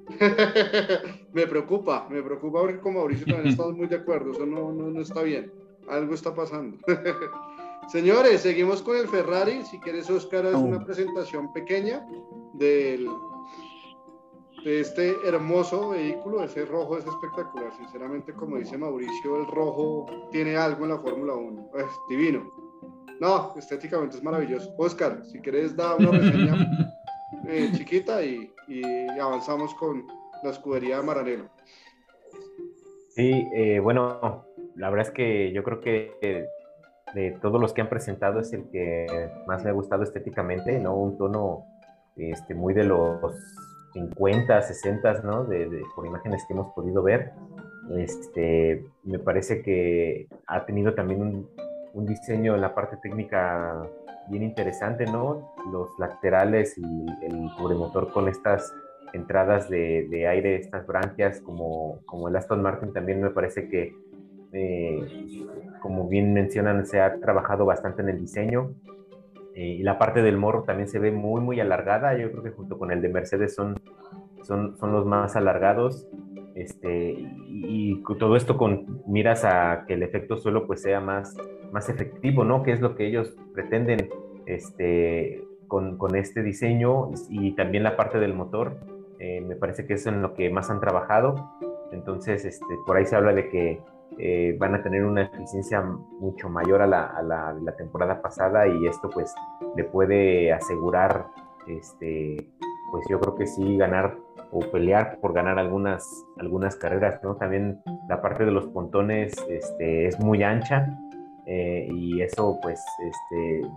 [1.32, 4.32] me preocupa, me preocupa porque con Mauricio también estamos muy de acuerdo.
[4.32, 5.52] Eso no, no, no está bien.
[5.88, 6.78] Algo está pasando.
[7.88, 9.64] Señores, seguimos con el Ferrari.
[9.64, 12.06] Si quieres, Oscar, es una presentación pequeña
[12.52, 13.08] del,
[14.62, 16.44] de este hermoso vehículo.
[16.44, 17.72] Ese rojo es espectacular.
[17.76, 21.70] Sinceramente, como dice Mauricio, el rojo tiene algo en la Fórmula 1.
[21.78, 22.52] Es divino.
[23.20, 24.74] No, estéticamente es maravilloso.
[24.76, 26.70] Oscar, si quieres, da una reseña
[27.48, 28.82] eh, chiquita y, y
[29.18, 30.06] avanzamos con
[30.42, 31.48] la escudería de Maranelo.
[33.08, 34.44] Sí, eh, bueno,
[34.76, 36.46] la verdad es que yo creo que
[37.14, 39.06] de todos los que han presentado es el que
[39.46, 40.94] más me ha gustado estéticamente, ¿no?
[40.96, 41.64] Un tono
[42.16, 43.18] este, muy de los
[43.94, 45.44] 50, 60, ¿no?
[45.44, 47.32] De, de- por imágenes que hemos podido ver.
[47.96, 51.48] Este, me parece que ha tenido también un,
[51.94, 53.88] un diseño en la parte técnica
[54.28, 55.54] bien interesante, ¿no?
[55.72, 58.74] Los laterales y el cubremotor con estas
[59.14, 63.94] entradas de, de aire, estas branquias, como, como el Aston Martin también me parece que,
[64.52, 65.00] eh,
[65.80, 68.72] como bien mencionan, se ha trabajado bastante en el diseño.
[69.54, 72.16] Eh, y la parte del morro también se ve muy, muy alargada.
[72.16, 73.80] Yo creo que junto con el de Mercedes son,
[74.42, 76.06] son, son los más alargados.
[76.54, 81.36] Este, y, y todo esto con miras a que el efecto suelo pues sea más,
[81.72, 82.62] más efectivo, ¿no?
[82.62, 84.08] Que es lo que ellos pretenden
[84.46, 88.76] este, con, con este diseño y también la parte del motor.
[89.18, 91.50] eh, me parece que es en lo que más han trabajado.
[91.92, 93.80] Entonces, este, por ahí se habla de que
[94.16, 98.66] eh, van a tener una eficiencia mucho mayor a la, a la, la temporada pasada
[98.66, 99.34] y esto pues
[99.76, 101.26] le puede asegurar,
[101.66, 102.50] este,
[102.90, 104.16] pues yo creo que sí, ganar
[104.50, 106.04] o pelear por ganar algunas,
[106.38, 107.36] algunas carreras, ¿no?
[107.36, 110.98] También la parte de los pontones este, es muy ancha
[111.46, 113.68] eh, y eso pues este,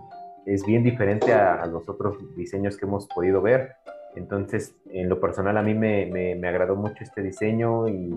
[0.46, 3.74] es bien diferente a, a, los otros diseños que hemos podido ver.
[4.16, 8.14] Entonces, en lo personal a mí me, me, me agradó mucho este diseño y,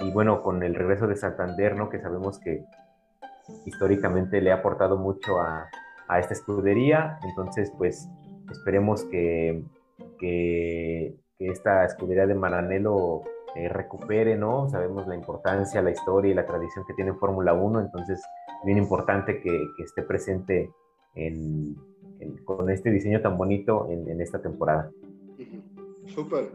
[0.00, 1.88] y, bueno, con el regreso de Santander, ¿no?
[1.88, 2.64] Que sabemos que
[3.66, 5.68] históricamente le ha aportado mucho a,
[6.08, 8.08] a esta escudería, entonces pues
[8.50, 9.62] esperemos que,
[10.18, 13.22] que, esta escudería de Maranello
[13.54, 14.70] eh, recupere, ¿no?
[14.70, 18.22] Sabemos la importancia, la historia y la tradición que tiene Fórmula 1, entonces
[18.64, 20.70] bien importante que, que esté presente
[21.14, 21.76] en,
[22.20, 24.90] en, con este diseño tan bonito en, en esta temporada.
[26.06, 26.50] Súper.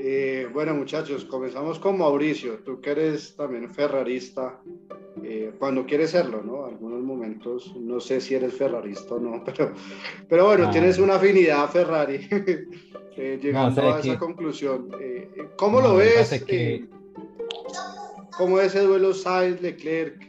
[0.00, 2.58] Eh, bueno, muchachos, comenzamos con Mauricio.
[2.64, 4.60] Tú que eres también ferrarista,
[5.24, 6.66] eh, cuando quieres serlo, ¿no?
[6.66, 9.72] Algunos momentos, no sé si eres ferrarista o no, pero,
[10.28, 12.28] pero bueno, ah, tienes una afinidad a Ferrari,
[13.16, 14.18] eh, llegando no, a esa que...
[14.18, 14.90] conclusión.
[15.56, 16.32] ¿Cómo no, lo ves?
[16.32, 16.86] Es que...
[18.36, 20.28] ¿Cómo es ese duelo Sainz-Leclerc?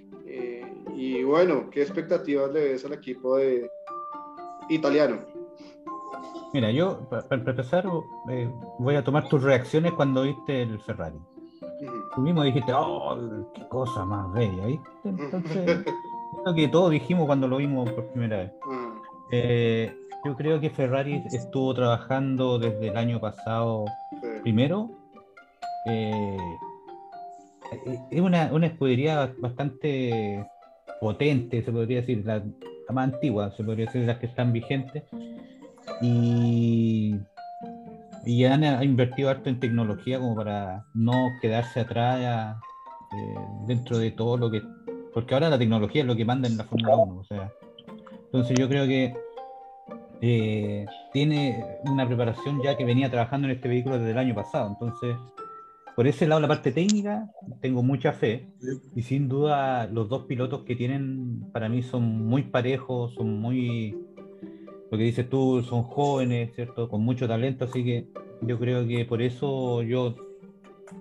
[0.96, 3.70] y bueno, ¿qué expectativas le ves al equipo de
[4.68, 5.20] italiano?
[6.54, 7.86] Mira, yo para, para empezar
[8.30, 11.20] eh, voy a tomar tus reacciones cuando viste el Ferrari.
[12.16, 14.90] Tú mismo dijiste, oh, qué cosa más bella, ¿viste?
[15.04, 15.94] Entonces, es
[16.46, 18.52] lo que todos dijimos cuando lo vimos por primera vez.
[18.62, 19.02] -huh.
[19.32, 19.96] eh,
[20.26, 23.86] yo creo que Ferrari estuvo trabajando desde el año pasado
[24.42, 24.90] primero.
[25.86, 26.38] Eh,
[28.10, 30.46] es una, una escudería bastante
[31.00, 35.04] potente, se podría decir, la, la más antigua, se podría decir, las que están vigentes
[36.02, 37.16] y,
[38.26, 42.58] y han, han, invertido harto en tecnología como para no quedarse atrás
[43.12, 43.36] eh,
[43.68, 44.62] dentro de todo lo que
[45.14, 47.52] porque ahora la tecnología es lo que manda en la Fórmula 1 o sea.
[48.26, 49.16] Entonces yo creo que
[50.22, 54.70] eh, tiene una preparación ya que venía trabajando en este vehículo desde el año pasado.
[54.70, 55.16] Entonces
[56.00, 57.30] por ese lado la parte técnica
[57.60, 58.48] tengo mucha fe
[58.96, 63.98] y sin duda los dos pilotos que tienen para mí son muy parejos son muy
[64.92, 66.90] lo que dices tú, son jóvenes, ¿cierto?
[66.90, 68.08] Con mucho talento, así que
[68.42, 70.16] yo creo que por eso yo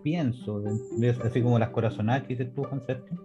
[0.02, 0.62] pienso,
[1.24, 3.18] así como las corazonadas que dices tú, Juan Sergio,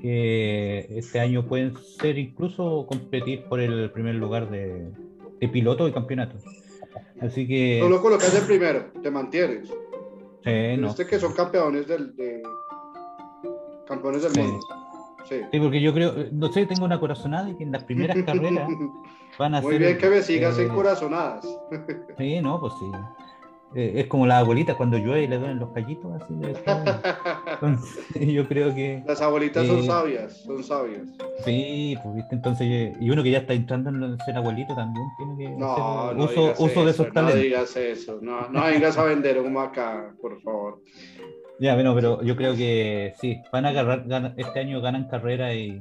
[0.00, 4.90] que este año pueden ser incluso competir por el primer lugar de,
[5.40, 6.36] de piloto y campeonato.
[7.20, 7.78] Así que.
[7.80, 9.68] Solo colocas el primero, te mantienes.
[10.44, 10.88] Sí, no.
[10.88, 12.42] Este que son campeones del, de,
[13.86, 14.40] campeones del sí.
[14.40, 14.81] mundo.
[15.28, 15.40] Sí.
[15.50, 15.60] sí.
[15.60, 18.68] porque yo creo, no sé, tengo una corazonada y que en las primeras carreras
[19.38, 21.46] van a Muy ser, bien que me sigas eh, en corazonadas.
[22.18, 22.86] Sí, no, pues sí.
[23.74, 26.54] Eh, es como las abuelitas cuando llueve y le duelen los callitos, así de
[27.54, 29.02] Entonces, yo creo que.
[29.06, 31.08] Las abuelitas eh, son sabias, son sabias.
[31.44, 35.36] Sí, pues viste, entonces, y uno que ya está entrando en ser abuelito también tiene
[35.38, 37.36] que no, hacer no uso, uso eso, de esos talentos.
[37.36, 40.82] No digas eso, no, no vengas a vender humo acá, por favor.
[41.62, 45.54] Ya, bueno, pero yo creo que sí, van a agarrar, ganan, este año ganan carrera
[45.54, 45.80] y,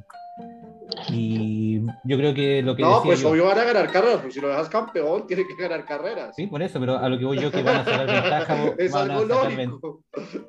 [1.09, 2.83] y yo creo que lo que.
[2.83, 5.55] No, pues yo, obvio van a ganar carreras, porque si lo dejas campeón, tiene que
[5.59, 6.35] ganar carreras.
[6.35, 8.65] Sí, por eso, pero a lo que voy yo que van a sacar ventaja.
[8.77, 10.03] es van algo a sacar lógico.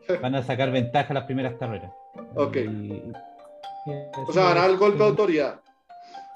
[0.06, 1.90] Ven, van a sacar ventaja las primeras carreras.
[2.34, 2.56] Ok.
[2.56, 3.02] Y
[4.28, 5.62] o sea, ganar el golpe de autoridad.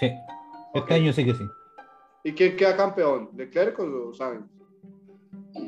[0.01, 0.07] Sí,
[0.73, 1.03] este okay.
[1.03, 1.45] año sí que sí.
[2.25, 3.29] ¿Y quién queda campeón?
[3.37, 4.47] ¿Leclerc o Sainz?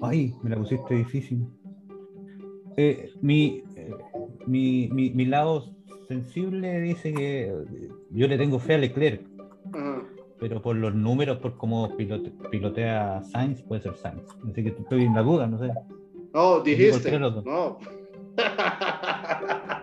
[0.00, 1.46] Ay, me la pusiste difícil.
[2.80, 3.92] Eh, mi, eh,
[4.46, 5.64] mi, mi, mi, lado
[6.06, 7.52] sensible dice que
[8.10, 9.20] yo le tengo fe a Leclerc.
[9.20, 10.02] Uh -huh.
[10.38, 14.22] pero por los números, por cómo pilote- pilotea Sainz, puede ser Sainz.
[14.48, 15.72] Así que estoy en la duda, no sé.
[16.32, 17.18] No, dijiste.
[17.18, 17.78] No.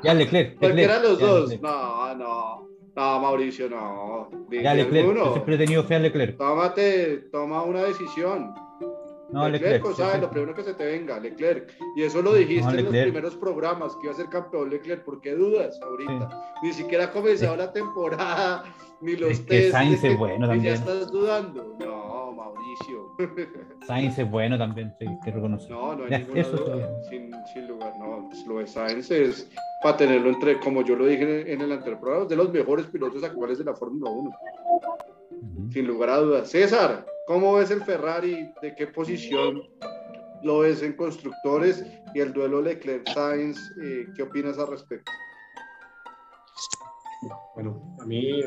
[0.04, 0.58] Ya Leclerc.
[0.58, 1.50] Cualquiera los ya dos.
[1.50, 1.64] Leclerc.
[1.64, 2.68] No, no.
[2.96, 4.30] No, Mauricio, no.
[4.50, 6.38] Ya Leclerc, yo siempre he tenido fe a Leclerc.
[6.38, 8.54] Tómate, toma una decisión.
[9.32, 9.86] No, Leclerc, Leclerc.
[9.86, 11.72] o sea, lo primero que se te venga, Leclerc.
[11.96, 15.04] Y eso lo dijiste No, en los primeros programas, que iba a ser campeón Leclerc.
[15.04, 16.54] ¿Por qué dudas ahorita?
[16.62, 18.64] Ni siquiera ha comenzado la temporada,
[19.02, 19.72] ni los Es que test.
[19.72, 20.64] Sainz es bueno y también.
[20.64, 21.76] ya estás dudando.
[21.80, 23.16] No, Mauricio.
[23.88, 25.72] Sainz es bueno también, sí, que reconocer.
[25.72, 27.04] No, no hay Ya, ninguna eso duda.
[27.10, 28.26] Sin, sin lugar, no.
[28.30, 29.50] pues Lo de Sainz es
[29.82, 33.24] para tenerlo entre, como yo lo dije en el anterior programa, de los mejores pilotos
[33.24, 34.30] actuales de la Fórmula 1.
[35.32, 35.72] Ujú.
[35.72, 36.50] Sin lugar a dudas.
[36.50, 38.52] César, ¿cómo ves el Ferrari?
[38.62, 39.62] ¿De qué posición
[40.44, 41.86] lo ves en constructores?
[42.14, 45.12] Y el duelo Leclerc-Sainz, eh, ¿qué opinas al respecto?
[47.56, 48.42] Bueno, a mí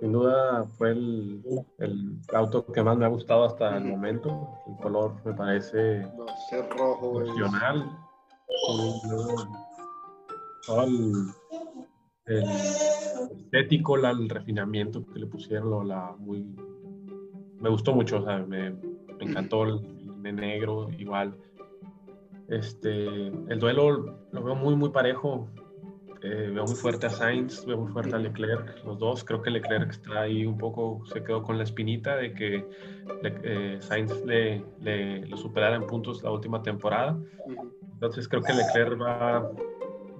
[0.00, 1.42] sin duda fue el,
[1.78, 4.48] el auto que más me ha gustado hasta el momento.
[4.68, 7.20] El color me parece No sé, rojo.
[7.20, 7.48] luego
[10.66, 11.12] Todo el,
[12.26, 12.44] el
[13.40, 16.54] estético, la- el refinamiento que le pusieron, la, muy,
[17.62, 19.80] me gustó mucho, o sea, me, me encantó el,
[20.22, 21.34] de negro, igual.
[22.48, 25.48] Este, el duelo lo veo muy, muy parejo.
[26.24, 29.24] Eh, veo muy fuerte a Sainz, veo muy fuerte a Leclerc, los dos.
[29.24, 32.64] Creo que Leclerc está ahí un poco, se quedó con la espinita de que
[33.22, 37.18] Le- eh, Sainz le, le, lo superara en puntos la última temporada.
[37.94, 39.50] Entonces creo que Leclerc va,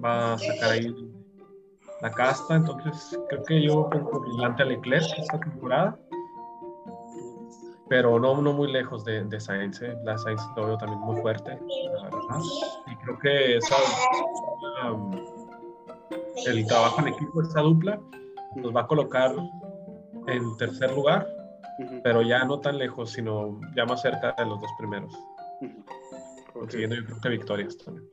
[0.05, 0.93] va a sacar ahí
[2.01, 2.57] la casta.
[2.57, 5.97] Entonces creo que yo pongo brillante a Leclerc esta temporada.
[7.93, 9.83] Pero no, no muy lejos de, de Sainz.
[9.83, 9.95] ¿eh?
[10.03, 11.51] La Sainz lo veo también muy fuerte,
[11.93, 12.41] la verdad.
[12.87, 13.77] Y creo que esa,
[14.91, 15.11] um,
[16.47, 18.01] el trabajo en equipo, esa dupla,
[18.57, 19.35] nos va a colocar
[20.27, 21.29] en tercer lugar,
[22.03, 25.13] pero ya no tan lejos, sino ya más cerca de los dos primeros.
[26.55, 28.09] Consiguiendo yo creo que victorias también.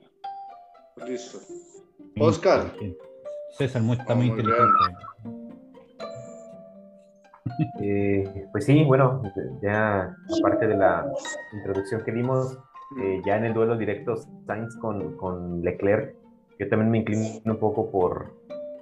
[1.07, 1.37] Listo.
[2.19, 2.73] Oscar.
[3.57, 5.38] César muy, está Ah, muy muy inteligente.
[7.81, 9.21] Eh, pues sí, bueno,
[9.61, 11.11] ya aparte de la
[11.53, 12.57] introducción que dimos,
[13.01, 16.15] eh, ya en el duelo directo Sainz con, con Leclerc,
[16.59, 18.33] yo también me inclino un poco por,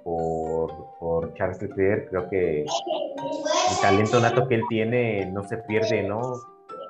[0.04, 6.34] por, Charles Leclerc, creo que el talento nato que él tiene no se pierde, ¿no?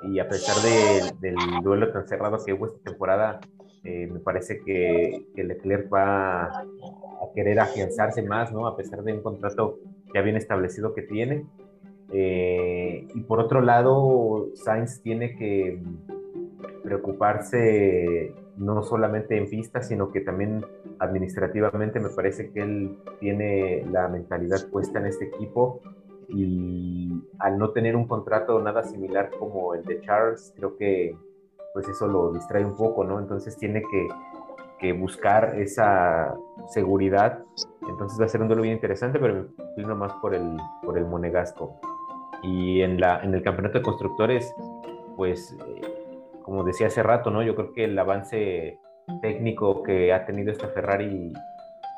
[0.03, 3.39] Y a pesar de- del duelo tan cerrado que hubo esta temporada,
[3.83, 8.65] eh, me parece que, que Leclerc va a querer afianzarse más, ¿no?
[8.67, 9.77] A pesar de un contrato
[10.13, 11.45] ya bien establecido que tiene.
[12.11, 15.81] Eh, y por otro lado, Sainz tiene que
[16.83, 20.65] preocuparse no solamente en pista, sino que también
[20.99, 25.81] administrativamente me parece que él tiene la mentalidad puesta en este equipo
[26.27, 31.15] y al no tener un contrato nada similar como el de Charles, creo que
[31.73, 33.19] pues eso lo distrae un poco, ¿no?
[33.19, 34.07] Entonces tiene que,
[34.93, 36.35] buscar esa
[36.69, 37.43] seguridad.
[37.87, 41.05] Entonces va a ser un duelo bien interesante, pero me más por el, por el
[41.05, 41.79] monegasco.
[42.41, 44.53] Y en, la, en el campeonato de constructores,
[45.15, 45.81] pues, eh,
[46.43, 47.43] como decía hace rato, ¿no?
[47.43, 48.79] Yo creo que el avance
[49.21, 51.33] técnico que ha tenido esta Ferrari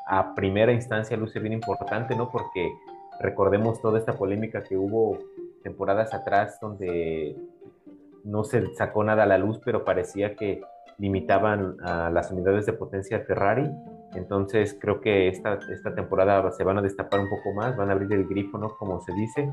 [0.06, 2.30] a primera instancia luce bien importante, ¿no?
[2.30, 2.72] Porque
[3.20, 5.18] recordemos toda esta polémica que hubo
[5.62, 7.36] temporadas atrás donde
[8.24, 10.62] no se sacó nada a la luz, pero parecía que
[10.98, 13.70] limitaban a las unidades de potencia de Ferrari.
[14.14, 17.92] Entonces creo que esta, esta temporada se van a destapar un poco más, van a
[17.92, 18.76] abrir el grifo, ¿no?
[18.76, 19.50] Como se dice,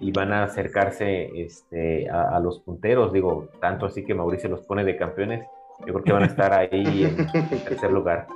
[0.00, 3.12] y van a acercarse este, a, a los punteros.
[3.12, 5.46] Digo, tanto así que Mauricio los pone de campeones.
[5.86, 8.26] Yo creo que van a estar ahí en, en tercer lugar.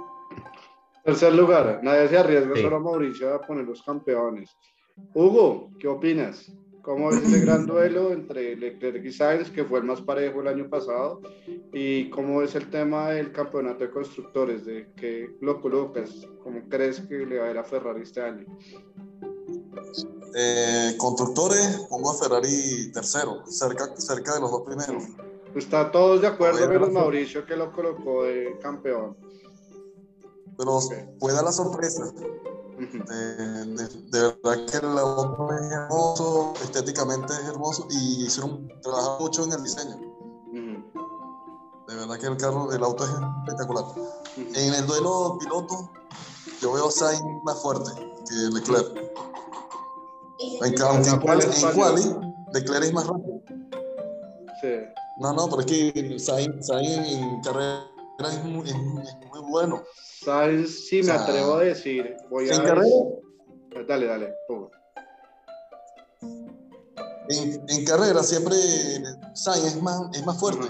[1.04, 2.62] Tercer lugar, nadie se arriesga, Sí.
[2.62, 4.56] solo Mauricio a poner los campeones.
[5.14, 6.52] Hugo, ¿qué opinas?
[6.88, 10.48] ¿Cómo ves ese gran duelo entre Leclerc y Sainz, que fue el más parejo el
[10.48, 11.20] año pasado?
[11.70, 14.64] ¿Y cómo es el tema del campeonato de constructores?
[14.64, 16.26] ¿De qué lo colocas?
[16.42, 18.46] ¿Cómo crees que le va a ir a Ferrari este año?
[20.34, 25.04] Eh, constructores, pongo a Ferrari tercero, cerca, cerca de los dos primeros.
[25.54, 26.90] Está todos de acuerdo, menos.
[26.90, 29.14] Mauricio que lo colocó de campeón.
[30.56, 30.94] Pero Ok.
[31.18, 32.10] puede dar la sorpresa.
[32.78, 39.20] De, de- de verdad que el auto es hermoso, estéticamente es hermoso y hicieron trabajar
[39.20, 39.96] mucho en el diseño.
[41.88, 43.84] De verdad que el carro, el auto es espectacular.
[44.36, 45.90] En el duelo piloto,
[46.60, 47.90] yo veo a Sainz más fuerte
[48.28, 49.10] que Leclerc.
[50.62, 52.16] Aunque, aunque en, quali, en quali,
[52.52, 53.40] Leclerc es más rápido.
[54.60, 54.68] Sí.
[55.20, 57.86] No, no, pero es que Sainz, Sainz en carrera
[58.26, 59.84] es muy, es muy- es muy bueno.
[60.24, 62.96] Sainz, sí me O sea, atrevo a decir, voy a En carrera,
[63.86, 64.70] Dale, dale, Hugo.
[67.28, 68.56] en, en carrera siempre
[69.34, 70.66] Sainz es más, es más fuerte.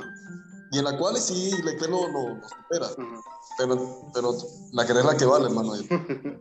[0.73, 2.89] Y en la cual sí Leclerc lo, lo, lo supera.
[3.57, 4.35] Pero, pero
[4.73, 5.73] la carrera es la que vale, hermano.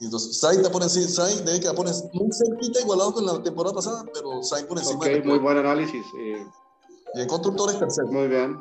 [0.00, 3.40] Y entonces, Sainz te pone encima, Sainz debe que pones muy cerquita igualado con la
[3.40, 4.98] temporada pasada, pero Sainz por encima.
[4.98, 6.04] Ok, muy buen análisis.
[6.18, 6.44] Eh,
[7.14, 8.08] y en constructores tercero.
[8.08, 8.60] muy bien.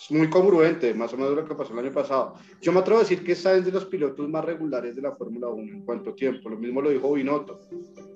[0.00, 2.34] Es muy congruente, más o menos lo que pasó el año pasado.
[2.60, 5.48] Yo me atrevo a decir que Sainz de los pilotos más regulares de la Fórmula
[5.48, 6.48] 1 en cuanto tiempo.
[6.48, 7.58] Lo mismo lo dijo Binotto.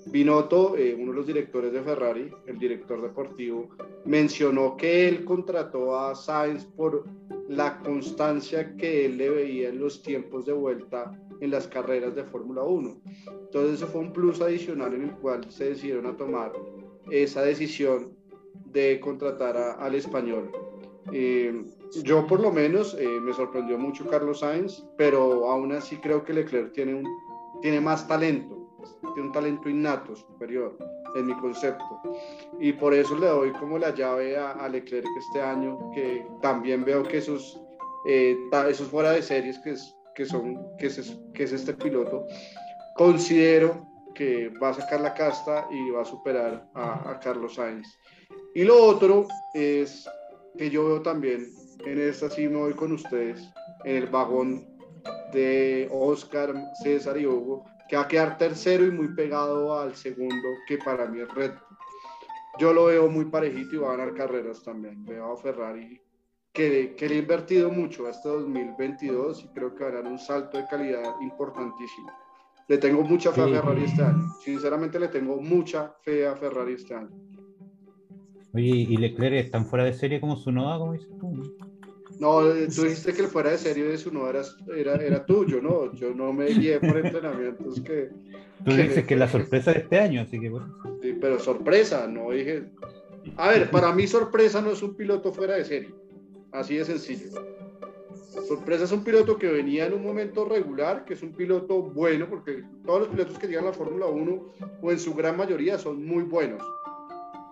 [0.06, 3.68] Binotto, eh, uno de los directores de Ferrari, el director deportivo,
[4.04, 7.04] mencionó que él contrató a Sainz por
[7.48, 12.22] la constancia que él le veía en los tiempos de vuelta en las carreras de
[12.24, 13.00] Fórmula 1.
[13.46, 16.52] Entonces, ese fue un plus adicional en el cual se decidieron a tomar
[17.10, 18.16] esa decisión
[18.66, 20.50] de contratar a- al español.
[21.10, 21.64] Eh,
[22.04, 26.32] yo por lo menos eh, me sorprendió mucho Carlos Sainz, pero aún así creo que
[26.32, 27.06] Leclerc tiene, un,
[27.60, 28.70] tiene más talento,
[29.14, 30.76] tiene un talento innato superior
[31.14, 32.00] en mi concepto.
[32.60, 36.84] Y por eso le doy como la llave a, a Leclerc este año, que también
[36.84, 37.60] veo que esos,
[38.06, 38.36] eh,
[38.68, 42.26] esos fuera de series que, es, que, son, que, es, que es este piloto,
[42.96, 47.98] considero que va a sacar la casta y va a superar a, a Carlos Sainz.
[48.54, 50.06] Y lo otro es
[50.56, 51.48] que yo veo también,
[51.84, 53.40] en esta sí me voy con ustedes,
[53.84, 54.66] en el vagón
[55.32, 60.48] de Oscar, César y Hugo, que va a quedar tercero y muy pegado al segundo,
[60.66, 61.78] que para mí es Red Bull.
[62.58, 65.04] Yo lo veo muy parejito y va a ganar carreras también.
[65.06, 66.00] Veo a Ferrari
[66.52, 70.18] que, que le ha invertido mucho este 2022 y creo que va a dar un
[70.18, 72.10] salto de calidad importantísimo.
[72.68, 73.52] Le tengo mucha fe a Sí.
[73.52, 74.34] Ferrari este año.
[74.44, 77.10] Sinceramente le tengo mucha fe a Ferrari este año.
[78.54, 81.54] Oye, ¿y Leclerc es tan fuera de serie como su noda, como dices tú?
[82.20, 82.40] No,
[82.74, 84.42] tú dijiste que el fuera de serie de su no era,
[84.76, 85.92] era, era tuyo, ¿no?
[85.94, 88.10] Yo no me guié por entrenamientos que...
[88.64, 90.72] Tú que- dices que es la sorpresa de este año, así que bueno.
[91.00, 92.70] Sí, pero sorpresa, no dije...
[93.36, 95.94] A ver, para mí sorpresa no es un piloto fuera de serie.
[96.52, 97.30] Así de sencillo.
[98.46, 102.28] Sorpresa es un piloto que venía en un momento regular, que es un piloto bueno,
[102.28, 105.78] porque todos los pilotos que llegan a la Fórmula 1, o en su gran mayoría,
[105.78, 106.62] son muy buenos.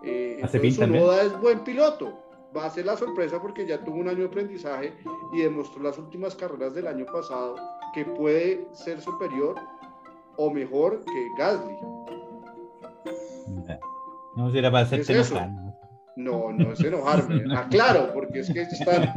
[0.03, 0.78] Eh, Hace entonces.
[0.78, 2.18] Tsunoda es buen piloto.
[2.57, 4.92] Va a ser la sorpresa porque ya tuvo un año de aprendizaje
[5.32, 7.55] y demostró las últimas carreras del año pasado
[7.94, 9.57] que puede ser superior
[10.36, 11.76] o mejor que Gasly.
[14.36, 15.32] No, si era para hacerte ¿Qué es.
[16.16, 17.55] No, no es enojarme.
[17.57, 19.12] Aclaro, porque es que están,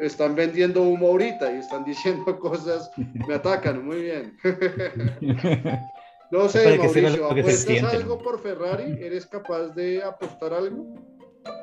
[0.00, 4.36] están vendiendo humo ahorita y están diciendo cosas, me atacan, muy bien.
[6.30, 8.92] No sé, Mauricio, que se ¿apuestas algo por Ferrari?
[9.00, 10.94] ¿Eres capaz de apostar algo?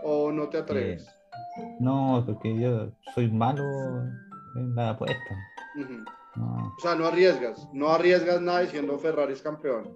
[0.03, 1.07] ¿O no te atreves?
[1.80, 3.63] No, porque yo soy malo
[4.55, 5.36] en la apuesta.
[6.36, 6.74] No.
[6.78, 9.89] O sea, no arriesgas, no arriesgas nada diciendo Ferrari es campeón.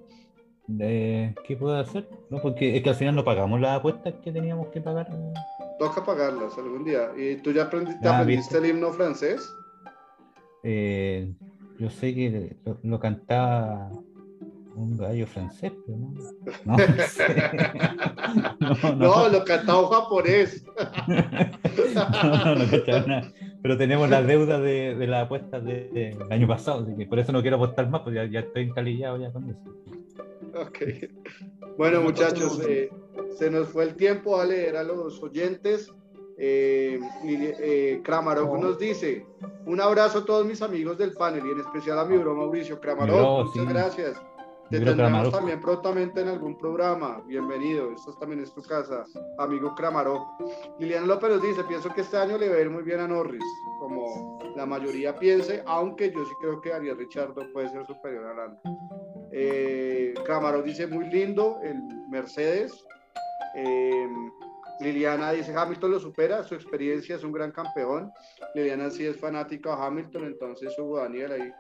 [0.80, 2.08] Eh, ¿Qué puedo hacer?
[2.30, 5.10] No, porque es que al final no pagamos las apuestas que teníamos que pagar.
[5.80, 7.10] Toca pagarlas algún día.
[7.18, 9.50] ¿Y tú ya aprendiste, Ah, aprendiste el himno francés?
[10.64, 11.34] Eh,
[11.80, 13.90] yo sé que lo, lo cantaba
[14.80, 16.14] un gallo francés, pero no.
[16.66, 17.26] No, no sé.
[18.60, 20.64] no, No, lo cantaba japonés.
[21.08, 23.32] no, no, no cachaba nada.
[23.62, 27.20] Pero tenemos la deuda de, de las apuestas de- del año pasado, así que por
[27.20, 29.60] eso no quiero apostar más, porque ya, ya estoy encalillado ya con eso.
[30.56, 30.78] Ok.
[31.78, 32.90] Bueno, muchachos, eh,
[33.38, 35.92] se nos fue el tiempo a leer a los oyentes.
[36.38, 39.26] Eh, eh, Kramarov nos dice:
[39.66, 42.80] Un abrazo a todos mis amigos del panel y en especial a mi bro Mauricio
[42.80, 43.46] Kramarov.
[43.46, 43.70] Muchas sí.
[43.74, 44.22] gracias.
[44.70, 47.24] Te tendremos también prontamente en algún programa.
[47.26, 47.92] Bienvenido.
[47.92, 49.04] Esta también es tu casa,
[49.40, 50.22] amigo Kramarov.
[50.78, 53.08] Liliana López nos dice: Pienso que este año le va a ir muy bien a
[53.08, 53.44] Norris,
[53.80, 58.34] como la mayoría piense, aunque yo sí creo que Ariel Richardo puede ser superior a
[58.36, 58.62] Lando.
[59.32, 62.86] Eh, Camarón dice muy lindo el Mercedes.
[63.56, 64.08] Eh,
[64.82, 68.12] Liliana dice Hamilton lo supera, su experiencia es un gran campeón.
[68.54, 71.54] Liliana sí es fanática de Hamilton, entonces Hugo Daniel ahí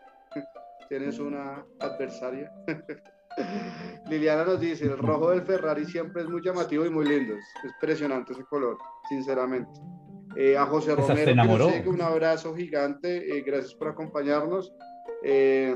[0.89, 2.51] tienes una adversaria.
[4.09, 7.45] Liliana nos dice el rojo del Ferrari siempre es muy llamativo y muy lindo, es
[7.63, 8.77] es impresionante ese color,
[9.07, 9.79] sinceramente.
[10.35, 11.69] Eh, a José Esa Romero, enamoró.
[11.69, 14.73] sigue, un abrazo gigante, eh, gracias por acompañarnos.
[15.23, 15.75] Eh,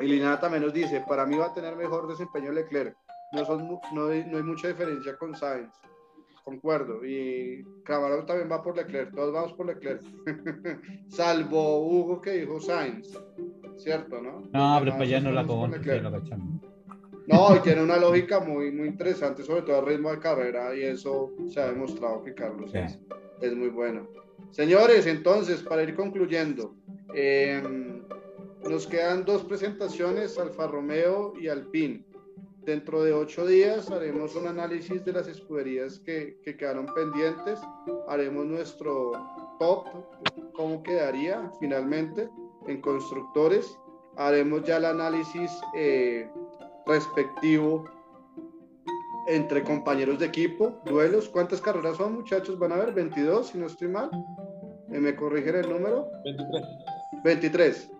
[0.00, 2.96] y Liliana también nos dice, para mí va a tener mejor desempeño Leclerc.
[3.32, 5.72] No, son, no, hay, no hay mucha diferencia con Sainz.
[6.44, 7.04] Concuerdo.
[7.04, 9.14] Y Camarón también va por Leclerc.
[9.14, 10.02] Todos vamos por Leclerc.
[11.08, 13.16] Salvo Hugo que dijo Sainz.
[13.76, 14.40] ¿Cierto, no?
[14.52, 16.60] No, pero para allá demás no la cachamos.
[17.26, 20.82] No, y tiene una lógica muy, muy interesante, sobre todo el ritmo de carrera, y
[20.82, 22.78] eso se ha demostrado que Carlos Sí.
[22.78, 22.98] es,
[23.40, 24.08] es muy bueno.
[24.50, 26.74] Señores, entonces, para ir concluyendo,
[27.14, 27.62] eh,
[28.68, 32.04] nos quedan dos presentaciones, Alfa Romeo y Alpine.
[32.64, 37.60] Dentro de ocho días haremos un análisis de las escuderías que, que quedaron pendientes,
[38.08, 39.12] haremos nuestro
[39.58, 39.86] top,
[40.54, 42.28] cómo quedaría finalmente
[42.66, 43.78] en constructores,
[44.16, 46.30] haremos ya el análisis eh,
[46.86, 47.84] respectivo
[49.28, 51.28] entre compañeros de equipo, duelos.
[51.28, 52.58] ¿Cuántas carreras son, muchachos?
[52.58, 54.10] Van a ver, 22, si no estoy mal.
[54.90, 56.08] Eh, ¿Me corrigen el número?
[56.24, 56.62] 23.
[57.24, 57.90] 23.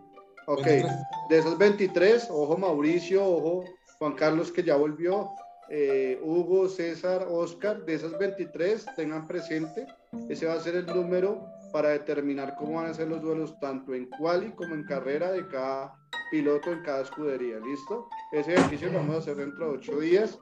[0.49, 0.65] Ok.
[0.65, 0.93] 23.
[1.31, 3.65] De esos 23, ojo Mauricio, ojo
[4.03, 5.31] Juan Carlos que ya volvió,
[5.69, 9.87] eh, Hugo, César, Oscar, de esas 23, tengan presente,
[10.29, 13.95] ese va a ser el número para determinar cómo van a ser los duelos tanto
[13.95, 15.95] en quali como en carrera de cada
[16.33, 18.09] piloto en cada escudería, ¿listo?
[18.33, 20.37] Ese ejercicio lo vamos a hacer dentro de ocho días.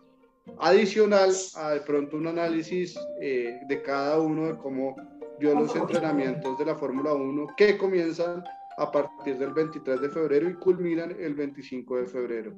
[0.59, 4.97] Adicional a de pronto un análisis eh, de cada uno de cómo
[5.39, 8.43] vio los entrenamientos de la Fórmula 1 que comienzan
[8.79, 12.55] a partir del 23 de febrero y culminan el 25 de febrero.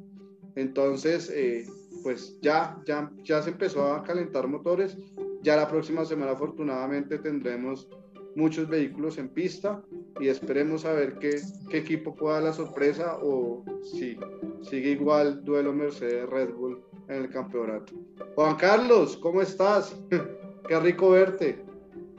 [0.57, 1.67] Entonces, eh,
[2.03, 4.97] pues ya, ya, ya se empezó a calentar motores.
[5.43, 7.89] Ya la próxima semana afortunadamente tendremos
[8.35, 9.83] muchos vehículos en pista
[10.21, 14.17] y esperemos a ver qué, qué equipo pueda la sorpresa o si
[14.63, 17.93] sigue igual duelo Mercedes-Red Bull en el campeonato.
[18.35, 19.97] Juan Carlos, ¿cómo estás?
[20.69, 21.63] qué rico verte.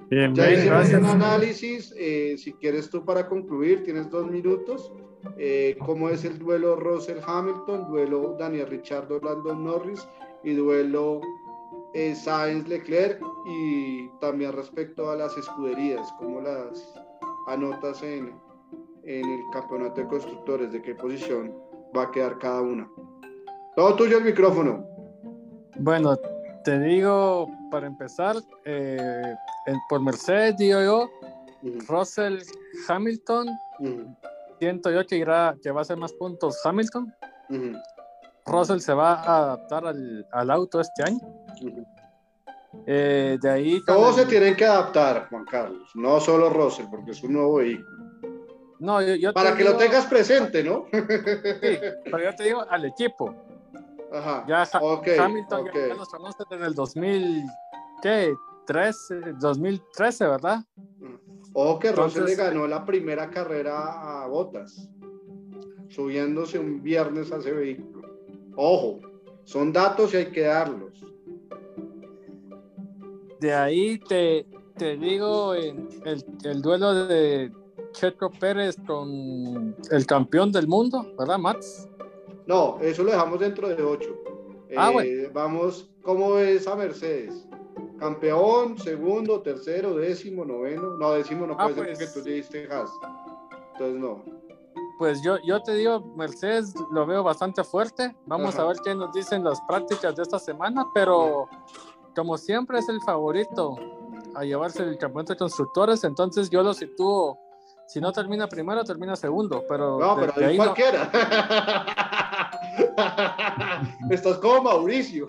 [0.10, 1.02] Bien, Ya bien, hicimos gracias.
[1.02, 4.92] un análisis, eh, si quieres tú para concluir, tienes dos minutos
[5.38, 10.08] eh, como es el duelo Russell Hamilton, duelo Daniel Richardo, Landon Norris
[10.44, 11.22] y duelo
[11.94, 16.94] eh, Sainz Leclerc y también respecto a las escuderías, como las
[17.48, 18.34] anotas en,
[19.04, 21.54] en el campeonato de constructores, de qué posición
[21.96, 22.90] va a quedar cada una.
[23.76, 24.86] Todo tuyo el micrófono.
[25.78, 26.16] Bueno,
[26.64, 31.88] te digo para empezar, eh, el, por Mercedes digo yo, uh -huh.
[31.88, 32.40] Russell
[32.88, 33.48] Hamilton,
[33.80, 34.16] uh -huh.
[34.60, 37.14] 108 irá, que va a hacer más puntos Hamilton.
[37.50, 37.84] Uh -huh.
[38.46, 41.20] Russell se va a adaptar al, al auto este año.
[41.62, 41.86] Uh -huh.
[42.88, 43.82] eh, de ahí.
[43.86, 48.04] Todos se tienen que adaptar, Juan Carlos, no solo Russell, porque es un nuevo vehículo.
[48.80, 49.72] No, yo, yo para que digo...
[49.72, 50.86] lo tengas presente, ¿no?
[50.92, 51.00] sí,
[52.04, 53.34] pero yo te digo al equipo.
[54.12, 54.46] Ajá.
[54.48, 55.90] Ya okay, Hamilton okay.
[55.90, 57.44] ya nos conoce desde el 2000,
[58.02, 58.34] ¿qué?
[58.68, 60.60] 13, 2013, ¿verdad?
[61.00, 64.90] Mm Ojo que Russell le ganó la primera carrera a Botas,
[65.90, 68.10] subiéndose un viernes a ese vehículo.
[68.56, 69.00] Ojo,
[69.44, 71.06] son datos y hay que darlos.
[73.40, 74.48] De ahí te,
[74.78, 77.52] te digo en el, el duelo de
[77.92, 81.88] Checo Pérez con el campeón del mundo, ¿verdad, Max?
[82.48, 84.10] No, eso lo dejamos dentro de ocho.
[84.76, 85.30] Ah, Eh, bueno.
[85.34, 87.48] Vamos, ¿cómo ves a Mercedes?
[88.00, 90.98] Campeón, segundo, tercero, décimo, noveno.
[90.98, 91.98] No, décimo no Ah, puede ser pues.
[92.14, 92.92] porque tú le diste Haas.
[93.74, 94.24] Entonces no.
[95.00, 98.16] Pues yo, yo te digo, Mercedes lo veo bastante fuerte.
[98.26, 98.64] Vamos Ajá.
[98.64, 101.48] a ver qué nos dicen las prácticas de esta semana, pero
[102.16, 103.76] como siempre es el favorito
[104.36, 107.38] a llevarse el campeonato de constructores, entonces yo lo sitúo,
[107.88, 111.10] si no termina primero, termina segundo, pero, No, pero de ahí no- cualquiera.
[114.10, 115.28] Estás como Mauricio.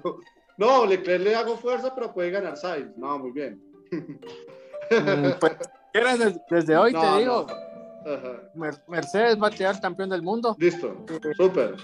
[0.56, 2.96] No, Leclerc le hago fuerza, pero puede ganar Sainz.
[2.96, 3.60] No, muy bien.
[3.90, 5.52] Mm, pues,
[5.92, 8.70] ¿quieres des- desde hoy No, te digo, no.
[8.88, 10.54] Mercedes va a quedar campeón del mundo.
[10.58, 10.94] Listo,
[11.36, 11.76] súper.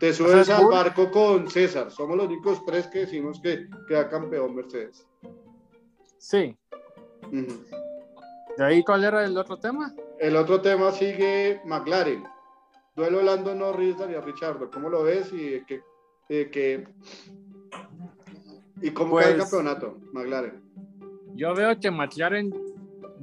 [0.00, 1.90] Te subes al barco con César.
[1.90, 5.06] Somos los únicos tres que decimos que queda campeón Mercedes.
[6.18, 6.56] Sí.
[7.26, 7.64] Ujú.
[8.56, 9.94] ¿De ahí cuál era el otro tema?
[10.18, 12.24] El otro tema sigue McLaren.
[12.96, 14.68] Duelo Lando Norris, Daniel Richardo.
[14.70, 15.64] ¿Cómo lo ves y de
[16.50, 16.84] qué-
[18.82, 20.62] y cómo queda el Pues- campeonato, McLaren?
[21.34, 22.52] Yo veo que McLaren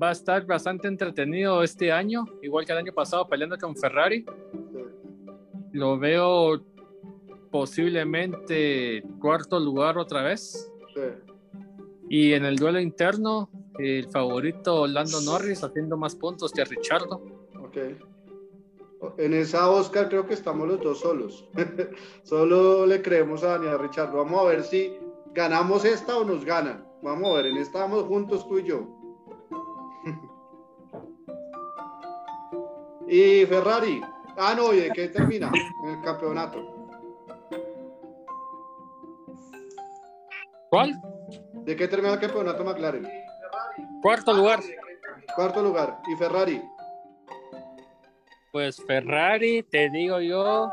[0.01, 4.26] va a estar bastante entretenido este año, igual que el año pasado peleando con Ferrari.
[5.72, 6.62] Lo veo
[7.51, 10.72] posiblemente cuarto lugar otra vez.
[10.93, 11.01] Sí.
[12.10, 13.49] Y en el duelo interno,
[13.80, 17.22] el favorito Lando Norris haciendo más puntos que Richardo.
[17.60, 17.78] Ok.
[19.18, 21.47] En esa Oscar creo que estamos los dos solos.
[22.24, 24.12] Solo le creemos a Daniel Richard.
[24.14, 24.93] Vamos a ver si
[25.36, 26.88] ganamos esta o nos ganan.
[27.03, 28.88] Vamos a ver, en esta vamos juntos tú y yo.
[33.07, 34.01] y Ferrari.
[34.38, 35.51] Ah, no, ¿y de qué termina
[35.83, 36.88] en el campeonato?
[40.69, 40.99] ¿Cuál?
[41.53, 43.07] ¿De qué termina el campeonato McLaren?
[44.01, 44.61] Cuarto lugar.
[45.36, 45.99] Cuarto lugar.
[46.07, 46.61] ¿Y Ferrari?
[48.51, 50.71] Pues Ferrari, te digo yo,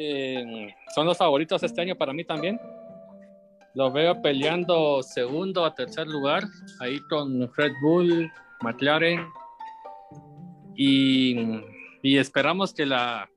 [0.00, 2.60] eh, son los favoritos este año para mí también.
[3.74, 6.44] Los veo peleando segundo a tercer lugar,
[6.80, 8.30] ahí con Red Bull,
[8.62, 9.26] McLaren.
[10.76, 11.36] Y,
[12.02, 13.28] y esperamos que la,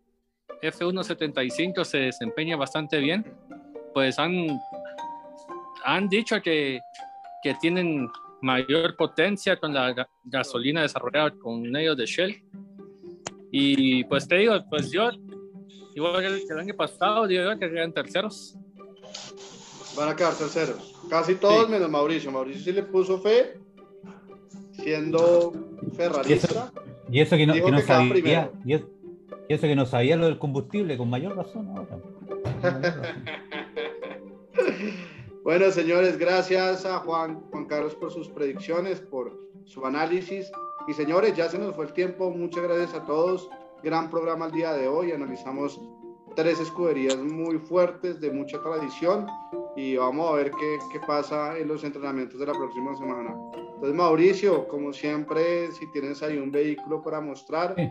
[0.61, 3.25] F175 se desempeña bastante bien,
[3.93, 4.47] pues han,
[5.83, 6.79] han dicho que,
[7.43, 8.07] que tienen
[8.41, 12.43] mayor potencia con la ga- gasolina desarrollada con ellos de Shell.
[13.51, 15.09] Y pues te digo, pues yo,
[15.95, 18.55] igual que el, que el año pasado, digo yo que quedan terceros.
[19.97, 20.95] Van a quedar terceros.
[21.09, 21.71] Casi todos Sí.
[21.71, 22.31] menos Mauricio.
[22.31, 23.59] Mauricio sí le puso fe,
[24.73, 25.51] siendo
[25.95, 26.71] ferrarista.
[27.11, 28.51] Y eso que no, que no que sabía, primero.
[28.65, 28.87] y eso,
[29.49, 31.97] y eso que no sabía lo del combustible, con mayor razón ahora.
[35.43, 39.35] Bueno, señores, gracias a Juan, Juan Carlos por sus predicciones, por
[39.65, 40.51] su análisis.
[40.87, 42.29] Y señores, ya se nos fue el tiempo.
[42.29, 43.49] Muchas gracias a todos.
[43.83, 45.11] Gran programa el día de hoy.
[45.11, 45.79] Analizamos
[46.35, 49.25] tres escuderías muy fuertes, de mucha tradición.
[49.75, 53.33] Y vamos a ver qué, qué pasa en los entrenamientos de la próxima semana.
[53.75, 57.73] Entonces, Mauricio, como siempre, si tienes ahí un vehículo para mostrar.
[57.77, 57.89] Sí.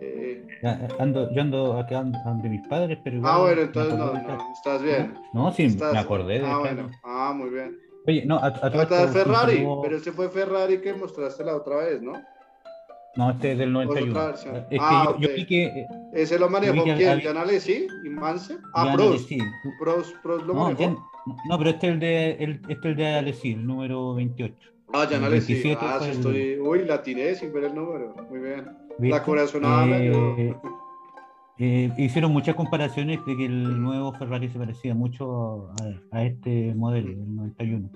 [0.00, 4.12] eh, Ya, Ando, yo ando acá de mis padres, pero igual ah, bueno, entonces no,
[4.12, 5.14] no, estás bien.
[5.32, 6.90] No, sí, Estás- me acordé de Ah, bueno.
[7.02, 7.78] Ah, muy bien.
[8.06, 8.70] Oye, no, a, a
[9.08, 12.12] Ferrari, saludo- pero ese fue Ferrari que mostraste la otra vez, ¿no?
[13.16, 14.26] No, este es del otra 91.
[14.26, 14.56] versión.
[14.56, 15.64] Es que Ah, yo, vi que.
[15.64, 18.58] eh, Ese lo manejó quién, había- Jan Alesi y Mansell.
[18.74, 19.28] Ah, ya Prost.
[19.28, 19.38] sí.
[19.78, 20.80] Prost, Prost lo No, manejó.
[20.80, 20.96] ya-
[21.48, 24.54] no, pero este es el de, el, este es el de Alesi, el número 28.
[24.94, 25.52] ah, Jan el Alesi.
[25.52, 26.58] 27 Ah, sí estoy.
[26.58, 28.14] Uy, la tiré sin ver el número.
[28.30, 28.64] Muy bien.
[28.98, 29.08] ¿Viste?
[29.18, 29.86] La corazonada.
[29.98, 30.54] Eh,
[31.58, 35.70] eh, hicieron muchas comparaciones de que el nuevo Ferrari se parecía mucho
[36.12, 37.90] a, a este modelo, el 91.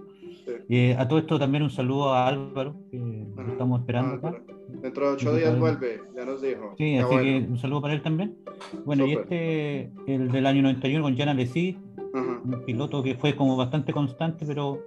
[0.47, 0.53] Sí.
[0.69, 4.43] Eh, a todo esto también un saludo a Álvaro, que lo estamos esperando Ah, acá.
[4.69, 5.59] Dentro de ocho Sí, días sí.
[5.61, 6.75] vuelve, ya nos dijo.
[6.79, 7.23] Sí, así bueno.
[7.23, 8.37] que un saludo para él también.
[8.85, 9.25] Bueno, y Súper.
[9.33, 11.77] este, el del año 91 con Jan Alesi,
[12.15, 12.41] Ajá.
[12.45, 14.79] un piloto que fue como bastante constante, pero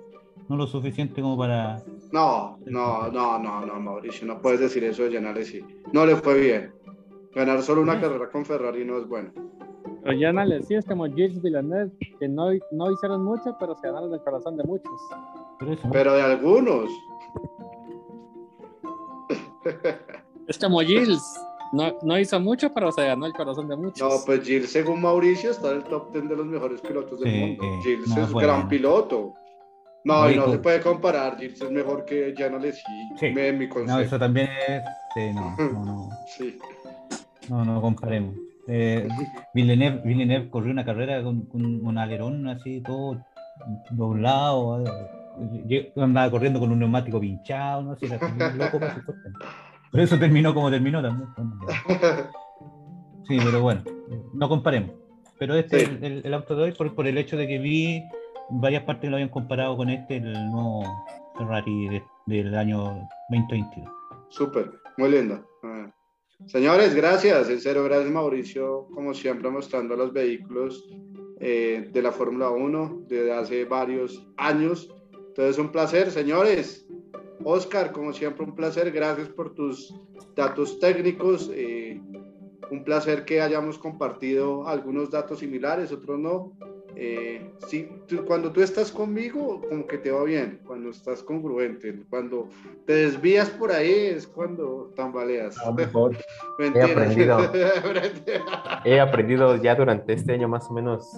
[0.47, 1.84] no lo suficiente como para...
[2.12, 5.62] No, no, no, no, no, Mauricio, no puedes decir eso de Jan Alesi.
[5.91, 6.74] No le fue bien.
[7.36, 8.01] Ganar solo una Ujú.
[8.01, 9.32] carrera con Ferrari no es bueno.
[10.04, 13.88] Pero ya no les es como Gilles Villeneuve, que no, no hicieron mucho, pero se
[13.88, 14.91] ganaron el corazón de muchos.
[15.91, 16.89] Pero de algunos.
[20.47, 21.22] Es como Gilles,
[21.74, 24.00] no, no hizo mucho, pero se ganó el corazón de muchos.
[24.02, 27.32] No, pues Gilles, según Mauricio, está en el top 10 de los mejores pilotos del
[27.32, 27.64] Sí, mundo.
[27.64, 28.47] eh, Gilles no, es bueno.
[28.47, 29.34] gran piloto.
[30.06, 31.38] No, y no se puede comparar.
[31.38, 32.82] Gilles es mejor que Jan Alesi.
[33.20, 33.32] Sí.
[33.32, 34.82] Me- no, eso también es...
[35.14, 36.58] sí, no, no, no, Sí.
[37.50, 38.34] no, no comparemos.
[38.72, 39.07] Eh,
[39.53, 43.17] Villeneuve, Villeneuve corrió una carrera con, con un alerón así todo
[43.91, 44.84] doblado.
[44.86, 48.20] eh, Yo andaba corriendo con un neumático pinchado, no sé, era
[48.55, 49.03] loco para.
[49.91, 51.30] Por eso terminó como terminó también.
[53.28, 53.84] Sí, pero bueno,
[54.34, 54.91] no comparemos.
[55.38, 55.86] Pero este Sí.
[55.86, 58.03] es el, el- el auto de hoy por, por el hecho de que vi
[58.49, 60.84] varias partes que lo habían comparado con este, el nuevo
[61.38, 63.88] Ferrari de- del año 2022.
[64.30, 65.45] Súper, muy lindo.
[65.63, 65.91] Ah.
[66.46, 67.50] Señores, gracias.
[67.50, 70.90] En serio, gracias Mauricio, como siempre, mostrando los vehículos
[71.40, 74.90] eh, de la Fórmula 1 desde hace varios años.
[75.14, 76.88] Entonces, un placer, señores.
[77.44, 78.92] Oscar, como siempre, un placer.
[78.92, 79.94] Gracias por tus
[80.36, 81.52] datos técnicos.
[81.54, 82.02] eh,
[82.72, 86.54] un placer que hayamos compartido algunos datos similares, otros no.
[86.96, 91.96] Eh, sí, tú- cuando tú estás conmigo, como que te va bien, cuando estás congruente,
[92.10, 92.50] cuando
[92.86, 95.58] te desvías por ahí es cuando tambaleas.
[95.60, 96.18] A lo mejor.
[96.60, 96.86] Mentira.
[96.86, 97.38] aprendido.
[98.86, 101.10] He aprendido ya durante este año más o menos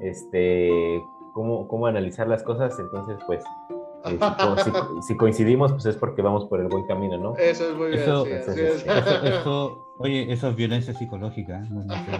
[0.00, 1.02] este,
[1.32, 3.44] cómo, cómo analizar las cosas, entonces pues
[4.06, 7.36] eh, si, si co- si coincidimos pues es porque vamos por el buen camino, ¿no?
[7.36, 8.00] Eso es muy bien.
[8.02, 8.86] Eso- sí, eso- así es.
[8.86, 11.58] Eso, eso- oye, eso es violencia psicológica.
[11.58, 11.68] ¿eh?
[11.70, 12.10] No- no sé,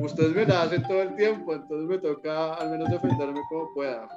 [0.00, 4.08] Ustedes me la hacen todo el tiempo, entonces me toca al menos defenderme como pueda.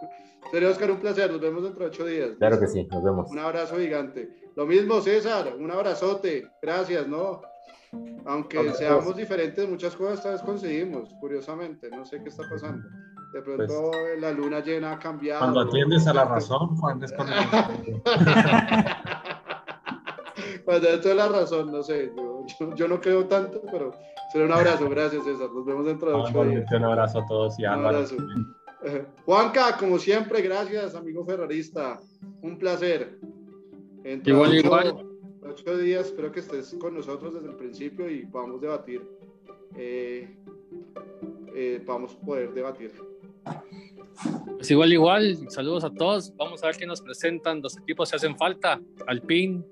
[0.51, 1.31] Sería Oscar, un placer.
[1.31, 2.31] Nos vemos dentro de ocho días.
[2.39, 3.29] Claro que sí, nos vemos.
[3.29, 4.29] Un abrazo gigante.
[4.55, 6.49] Lo mismo, César, un abrazote.
[6.61, 7.41] Gracias, ¿no?
[8.25, 11.89] Aunque seamos diferentes, muchas cosas esta vez conseguimos, curiosamente.
[11.89, 12.87] No sé qué está pasando.
[13.33, 15.41] De pronto la luna llena ha cambiado.
[15.41, 17.33] Cuando atiendes a la razón, Juan, es cuando...
[20.67, 22.11] Cuando hay toda la razón, no sé.
[22.13, 23.93] Yo, yo, yo no creo tanto, pero
[24.33, 24.89] será un abrazo.
[24.89, 25.49] Gracias, César.
[25.53, 26.69] Nos vemos dentro de ocho días.
[26.69, 28.53] Un abrazo a todos y a Un.
[28.83, 32.01] Eh, Juanca, como siempre, gracias, amigo ferrarista.
[32.41, 33.17] Un placer.
[34.25, 35.07] Igual, ocho, igual.
[35.49, 39.09] ocho días, espero que estés con nosotros desde el principio y podamos debatir.
[39.77, 40.35] Eh,
[41.55, 42.91] eh, vamos a poder debatir.
[44.57, 46.35] Pues igual, igual, saludos a todos.
[46.35, 48.81] Vamos a ver qué nos presentan los equipos que hacen falta.
[49.07, 49.63] Alpine,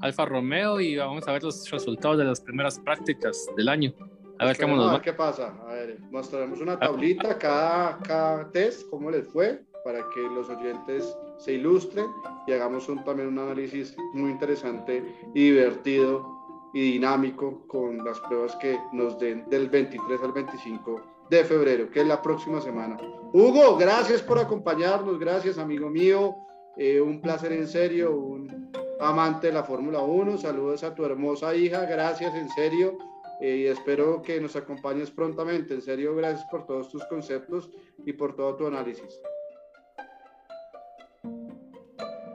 [0.00, 3.92] Alfa Romeo y vamos a ver los resultados de las primeras prácticas del año.
[4.38, 5.02] A ver cómo nos a va.
[5.02, 5.54] qué pasa.
[5.68, 11.16] A ver, mostraremos una tablita cada, cada test, cómo les fue, para que los oyentes
[11.38, 12.06] se ilustren
[12.46, 18.56] y hagamos un, también un análisis muy interesante y divertido y dinámico con las pruebas
[18.56, 22.96] que nos den del 23 al 25 de febrero, que es la próxima semana.
[23.32, 26.34] Hugo, gracias por acompañarnos, gracias amigo mío,
[26.76, 31.54] eh, un placer en serio, un amante de la Fórmula 1, saludos a tu hermosa
[31.54, 32.98] hija, gracias en serio
[33.40, 37.70] eh, y espero que nos acompañes prontamente, en serio, gracias por todos tus conceptos
[38.04, 39.20] y por todo tu análisis.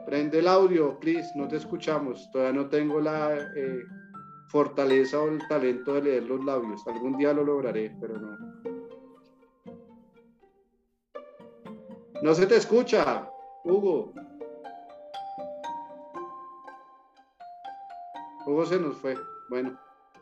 [0.06, 3.36] Prende el audio, please, no te escuchamos, todavía no tengo la...
[3.56, 3.80] Eh,
[4.50, 6.84] fortaleza o el talento de leer los labios.
[6.86, 8.36] Algún día lo lograré, pero no.
[12.22, 13.30] No se te escucha,
[13.64, 14.12] Hugo.
[18.46, 19.14] Hugo se nos fue.
[19.48, 19.78] Bueno,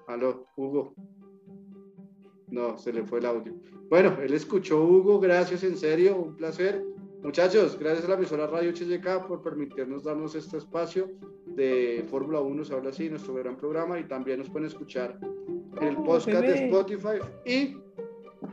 [0.07, 0.95] aló, Hugo.
[2.51, 3.55] No, se le fue el audio.
[3.91, 6.85] Bueno, él escuchó, Hugo, gracias, en serio, un placer.
[7.23, 11.11] Muchachos, gracias a la emisora Radio HJK por permitirnos darnos este espacio
[11.47, 15.19] de Fórmula 1, se habla así, nuestro gran programa, y también nos pueden escuchar
[15.81, 17.77] en el podcast de Spotify y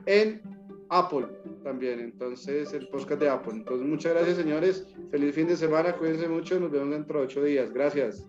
[0.07, 0.41] en
[0.89, 1.27] Apple
[1.63, 3.53] también, entonces el podcast de Apple.
[3.53, 7.43] Entonces, muchas gracias señores, feliz fin de semana, cuídense mucho, nos vemos dentro de ocho
[7.43, 8.25] días, gracias.